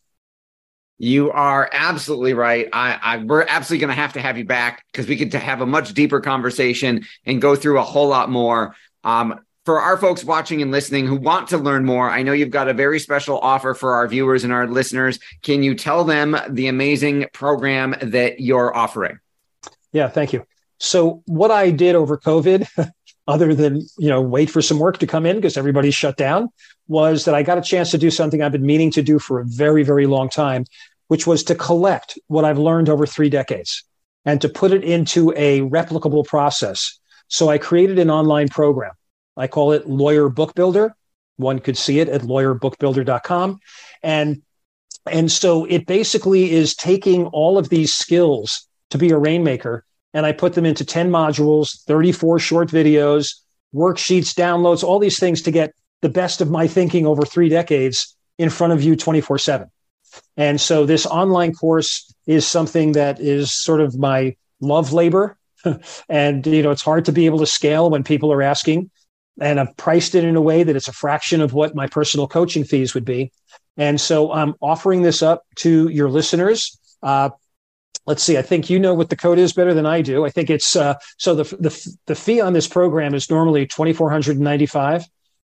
You 0.98 1.32
are 1.32 1.68
absolutely 1.72 2.34
right. 2.34 2.68
I, 2.72 2.98
I 3.02 3.16
we're 3.18 3.42
absolutely 3.42 3.86
going 3.86 3.96
to 3.96 4.00
have 4.00 4.12
to 4.14 4.20
have 4.20 4.38
you 4.38 4.44
back 4.44 4.84
because 4.92 5.08
we 5.08 5.16
could 5.16 5.32
have 5.34 5.60
a 5.60 5.66
much 5.66 5.92
deeper 5.92 6.20
conversation 6.20 7.04
and 7.26 7.42
go 7.42 7.56
through 7.56 7.78
a 7.78 7.82
whole 7.82 8.08
lot 8.08 8.30
more. 8.30 8.76
Um, 9.02 9.40
for 9.64 9.80
our 9.80 9.96
folks 9.96 10.22
watching 10.22 10.60
and 10.62 10.70
listening 10.70 11.06
who 11.06 11.16
want 11.16 11.48
to 11.48 11.58
learn 11.58 11.84
more, 11.84 12.10
I 12.10 12.22
know 12.22 12.32
you've 12.32 12.50
got 12.50 12.68
a 12.68 12.74
very 12.74 13.00
special 13.00 13.38
offer 13.38 13.74
for 13.74 13.94
our 13.94 14.06
viewers 14.06 14.44
and 14.44 14.52
our 14.52 14.66
listeners. 14.66 15.18
Can 15.42 15.62
you 15.62 15.74
tell 15.74 16.04
them 16.04 16.36
the 16.48 16.68
amazing 16.68 17.26
program 17.32 17.94
that 18.02 18.40
you're 18.40 18.74
offering? 18.76 19.18
Yeah, 19.92 20.08
thank 20.08 20.32
you. 20.32 20.46
So, 20.78 21.22
what 21.26 21.50
I 21.50 21.70
did 21.70 21.94
over 21.94 22.18
COVID 22.18 22.68
other 23.26 23.54
than 23.54 23.80
you 23.98 24.08
know 24.08 24.20
wait 24.20 24.50
for 24.50 24.60
some 24.62 24.78
work 24.78 24.98
to 24.98 25.06
come 25.06 25.26
in 25.26 25.36
because 25.36 25.56
everybody's 25.56 25.94
shut 25.94 26.16
down 26.16 26.48
was 26.88 27.24
that 27.24 27.34
i 27.34 27.42
got 27.42 27.58
a 27.58 27.62
chance 27.62 27.90
to 27.90 27.98
do 27.98 28.10
something 28.10 28.42
i've 28.42 28.52
been 28.52 28.66
meaning 28.66 28.90
to 28.90 29.02
do 29.02 29.18
for 29.18 29.40
a 29.40 29.44
very 29.44 29.82
very 29.82 30.06
long 30.06 30.28
time 30.28 30.64
which 31.08 31.26
was 31.26 31.42
to 31.42 31.54
collect 31.54 32.18
what 32.26 32.44
i've 32.44 32.58
learned 32.58 32.88
over 32.88 33.06
three 33.06 33.30
decades 33.30 33.84
and 34.24 34.40
to 34.40 34.48
put 34.48 34.72
it 34.72 34.84
into 34.84 35.32
a 35.36 35.60
replicable 35.60 36.26
process. 36.26 36.98
So 37.28 37.48
i 37.48 37.58
created 37.58 37.98
an 37.98 38.10
online 38.10 38.48
program. 38.48 38.92
I 39.36 39.46
call 39.46 39.72
it 39.72 39.88
lawyer 39.88 40.28
book 40.28 40.54
builder. 40.54 40.94
One 41.36 41.58
could 41.58 41.76
see 41.76 41.98
it 42.00 42.08
at 42.08 42.22
lawyerbookbuilder.com 42.22 43.60
and 44.02 44.42
and 45.06 45.30
so 45.30 45.66
it 45.66 45.86
basically 45.86 46.52
is 46.52 46.74
taking 46.74 47.26
all 47.26 47.58
of 47.58 47.68
these 47.68 47.92
skills 47.92 48.66
to 48.90 48.96
be 48.96 49.10
a 49.10 49.18
rainmaker 49.18 49.84
and 50.14 50.24
I 50.24 50.32
put 50.32 50.54
them 50.54 50.64
into 50.64 50.84
10 50.84 51.10
modules, 51.10 51.82
34 51.82 52.38
short 52.38 52.68
videos, 52.68 53.34
worksheets, 53.74 54.32
downloads, 54.32 54.84
all 54.84 55.00
these 55.00 55.18
things 55.18 55.42
to 55.42 55.50
get 55.50 55.74
the 56.00 56.08
best 56.08 56.40
of 56.40 56.50
my 56.50 56.68
thinking 56.68 57.06
over 57.06 57.24
three 57.24 57.48
decades 57.48 58.16
in 58.38 58.48
front 58.48 58.72
of 58.72 58.82
you 58.82 58.96
24 58.96 59.38
7. 59.38 59.70
And 60.36 60.60
so 60.60 60.86
this 60.86 61.06
online 61.06 61.52
course 61.52 62.14
is 62.26 62.46
something 62.46 62.92
that 62.92 63.20
is 63.20 63.52
sort 63.52 63.80
of 63.80 63.98
my 63.98 64.36
love 64.60 64.92
labor. 64.92 65.36
and, 66.08 66.46
you 66.46 66.62
know, 66.62 66.70
it's 66.70 66.82
hard 66.82 67.06
to 67.06 67.12
be 67.12 67.26
able 67.26 67.38
to 67.40 67.46
scale 67.46 67.90
when 67.90 68.04
people 68.04 68.32
are 68.32 68.42
asking. 68.42 68.90
And 69.40 69.58
I've 69.58 69.76
priced 69.76 70.14
it 70.14 70.22
in 70.22 70.36
a 70.36 70.40
way 70.40 70.62
that 70.62 70.76
it's 70.76 70.86
a 70.86 70.92
fraction 70.92 71.40
of 71.40 71.52
what 71.52 71.74
my 71.74 71.88
personal 71.88 72.28
coaching 72.28 72.62
fees 72.62 72.94
would 72.94 73.04
be. 73.04 73.32
And 73.76 74.00
so 74.00 74.30
I'm 74.32 74.54
offering 74.60 75.02
this 75.02 75.22
up 75.22 75.42
to 75.56 75.88
your 75.88 76.08
listeners. 76.08 76.78
Uh, 77.02 77.30
let's 78.06 78.22
see. 78.22 78.36
I 78.36 78.42
think 78.42 78.70
you 78.70 78.78
know 78.78 78.94
what 78.94 79.10
the 79.10 79.16
code 79.16 79.38
is 79.38 79.52
better 79.52 79.74
than 79.74 79.86
I 79.86 80.02
do. 80.02 80.24
I 80.24 80.30
think 80.30 80.50
it's 80.50 80.76
uh, 80.76 80.94
so 81.18 81.34
the, 81.34 81.44
the 81.56 81.96
the 82.06 82.14
fee 82.14 82.40
on 82.40 82.52
this 82.52 82.68
program 82.68 83.14
is 83.14 83.30
normally 83.30 83.66
twenty 83.66 83.92
four 83.92 84.10
hundred 84.10 84.36
and 84.36 84.44
ninety 84.44 84.66
five. 84.66 85.04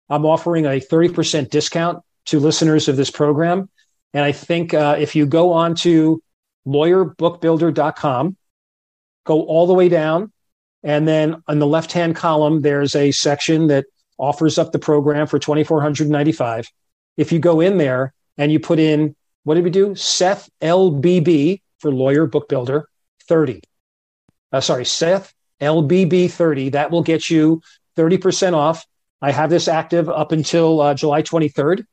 I'm 0.08 0.24
offering 0.24 0.66
a 0.66 0.80
thirty 0.80 1.08
percent 1.08 1.50
discount 1.50 2.02
to 2.26 2.40
listeners 2.40 2.88
of 2.88 2.96
this 2.96 3.10
program, 3.10 3.68
and 4.12 4.24
I 4.24 4.32
think 4.32 4.74
uh, 4.74 4.96
if 4.98 5.14
you 5.14 5.26
go 5.26 5.52
on 5.52 5.74
to 5.76 6.22
lawyerbookbuilder.com, 6.66 8.36
go 9.24 9.42
all 9.42 9.66
the 9.66 9.74
way 9.74 9.88
down, 9.88 10.32
and 10.82 11.06
then 11.06 11.42
on 11.46 11.58
the 11.58 11.66
left 11.66 11.92
hand 11.92 12.16
column 12.16 12.62
there's 12.62 12.94
a 12.94 13.12
section 13.12 13.68
that 13.68 13.86
offers 14.18 14.58
up 14.58 14.72
the 14.72 14.78
program 14.78 15.26
for 15.26 15.38
twenty 15.38 15.64
four 15.64 15.80
hundred 15.80 16.08
ninety 16.08 16.32
five. 16.32 16.66
If 17.16 17.32
you 17.32 17.38
go 17.38 17.60
in 17.60 17.78
there 17.78 18.12
and 18.38 18.52
you 18.52 18.60
put 18.60 18.78
in 18.78 19.14
what 19.44 19.54
did 19.54 19.62
we 19.62 19.70
do? 19.70 19.94
Seth 19.94 20.50
LBB 20.60 21.60
for 21.80 21.92
Lawyer 21.92 22.26
Book 22.26 22.48
Builder 22.48 22.88
30. 23.28 23.60
Uh, 24.52 24.60
sorry, 24.60 24.84
Seth 24.84 25.32
LBB 25.60 26.30
30. 26.30 26.70
That 26.70 26.90
will 26.90 27.02
get 27.02 27.30
you 27.30 27.60
30% 27.96 28.54
off. 28.54 28.84
I 29.22 29.32
have 29.32 29.50
this 29.50 29.68
active 29.68 30.08
up 30.08 30.32
until 30.32 30.80
uh, 30.80 30.94
July 30.94 31.22
23rd. 31.22 31.84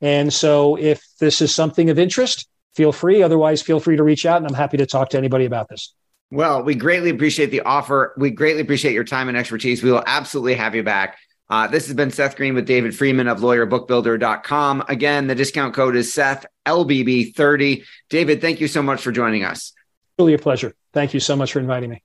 And 0.00 0.32
so 0.32 0.76
if 0.76 1.02
this 1.18 1.40
is 1.40 1.54
something 1.54 1.90
of 1.90 1.98
interest, 1.98 2.48
feel 2.74 2.92
free. 2.92 3.22
Otherwise, 3.22 3.62
feel 3.62 3.80
free 3.80 3.96
to 3.96 4.04
reach 4.04 4.24
out 4.26 4.38
and 4.38 4.46
I'm 4.46 4.54
happy 4.54 4.76
to 4.76 4.86
talk 4.86 5.10
to 5.10 5.18
anybody 5.18 5.44
about 5.44 5.68
this. 5.68 5.94
Well, 6.30 6.62
we 6.62 6.74
greatly 6.74 7.10
appreciate 7.10 7.50
the 7.50 7.62
offer. 7.62 8.14
We 8.18 8.30
greatly 8.30 8.62
appreciate 8.62 8.92
your 8.92 9.04
time 9.04 9.28
and 9.28 9.36
expertise. 9.36 9.82
We 9.82 9.90
will 9.90 10.04
absolutely 10.06 10.54
have 10.54 10.74
you 10.74 10.82
back. 10.82 11.18
Uh, 11.50 11.66
this 11.66 11.86
has 11.86 11.94
been 11.94 12.10
Seth 12.10 12.36
Greene 12.36 12.54
with 12.54 12.66
David 12.66 12.94
Freeman 12.94 13.28
of 13.28 13.40
lawyerbookbuilder.com. 13.40 14.84
Again, 14.88 15.26
the 15.26 15.34
discount 15.34 15.74
code 15.74 15.96
is 15.96 16.12
Seth 16.12 16.44
LBB30. 16.66 17.84
David, 18.10 18.40
thank 18.40 18.60
you 18.60 18.68
so 18.68 18.82
much 18.82 19.00
for 19.00 19.12
joining 19.12 19.44
us. 19.44 19.72
Really 20.18 20.34
a 20.34 20.38
pleasure. 20.38 20.74
Thank 20.92 21.14
you 21.14 21.20
so 21.20 21.36
much 21.36 21.52
for 21.52 21.60
inviting 21.60 21.90
me. 21.90 22.02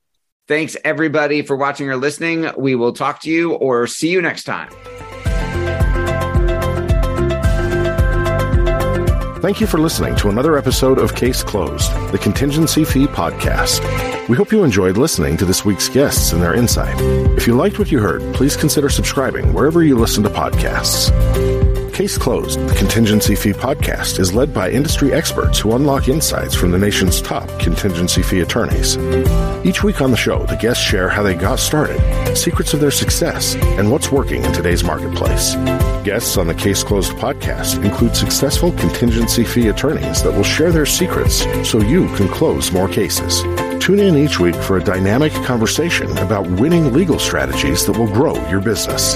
Thanks, 0.48 0.78
everybody, 0.84 1.42
for 1.42 1.56
watching 1.56 1.90
or 1.90 1.96
listening. 1.96 2.50
We 2.58 2.76
will 2.76 2.94
talk 2.94 3.22
to 3.22 3.32
you 3.32 3.54
or 3.54 3.88
see 3.88 4.10
you 4.10 4.22
next 4.22 4.44
time. 4.44 4.70
Thank 9.44 9.60
you 9.60 9.68
for 9.68 9.78
listening 9.78 10.16
to 10.16 10.30
another 10.30 10.58
episode 10.58 10.98
of 10.98 11.16
Case 11.16 11.44
Closed, 11.44 11.92
the 12.14 12.18
Contingency 12.18 12.86
Fee 12.86 13.08
Podcast. 13.08 13.82
We 14.30 14.38
hope 14.38 14.54
you 14.54 14.64
enjoyed 14.64 14.96
listening 14.96 15.36
to 15.36 15.44
this 15.44 15.66
week's 15.66 15.90
guests 15.90 16.32
and 16.32 16.42
their 16.42 16.56
insight. 16.56 16.96
If 17.36 17.46
you 17.46 17.54
liked 17.54 17.78
what 17.78 17.92
you 17.92 18.00
heard, 18.00 18.22
please 18.34 18.56
consider 18.56 18.88
subscribing 18.88 19.52
wherever 19.52 19.84
you 19.84 19.98
listen 19.98 20.24
to 20.24 20.30
podcasts. 20.30 21.12
Case 21.94 22.18
Closed, 22.18 22.60
the 22.68 22.74
Contingency 22.74 23.36
Fee 23.36 23.54
Podcast, 23.54 24.20
is 24.20 24.34
led 24.34 24.52
by 24.52 24.72
industry 24.72 25.14
experts 25.14 25.60
who 25.60 25.76
unlock 25.76 26.08
insights 26.08 26.56
from 26.56 26.72
the 26.72 26.80
nation's 26.80 27.22
top 27.22 27.48
contingency 27.60 28.24
fee 28.24 28.40
attorneys. 28.40 28.98
Each 29.64 29.84
week 29.84 30.02
on 30.02 30.10
the 30.10 30.18
show, 30.18 30.44
the 30.48 30.56
guests 30.56 30.84
share 30.84 31.08
how 31.08 31.22
they 31.22 31.36
got 31.36 31.60
started, 31.60 32.36
secrets 32.36 32.74
of 32.74 32.80
their 32.80 32.90
success, 32.90 33.54
and 33.78 33.92
what's 33.92 34.12
working 34.12 34.44
in 34.44 34.52
today's 34.54 34.84
marketplace. 34.84 35.54
Guests 36.04 36.36
on 36.36 36.48
the 36.48 36.56
Case 36.56 36.84
Closed 36.84 37.12
podcast 37.14 37.86
include 37.86 38.16
successful 38.16 38.72
contingency 38.72 39.44
fee 39.44 39.68
attorneys 39.68 40.24
that 40.24 40.34
will 40.34 40.44
share 40.44 40.72
their 40.72 40.88
secrets 40.88 41.46
so 41.70 41.80
you 41.80 42.08
can 42.16 42.28
close 42.28 42.72
more 42.72 42.90
cases. 42.90 43.44
Tune 43.80 44.00
in 44.00 44.18
each 44.18 44.40
week 44.40 44.56
for 44.56 44.78
a 44.78 44.84
dynamic 44.84 45.32
conversation 45.46 46.10
about 46.18 46.48
winning 46.48 46.92
legal 46.92 47.20
strategies 47.20 47.86
that 47.86 47.96
will 47.96 48.12
grow 48.12 48.34
your 48.50 48.62
business. 48.62 49.16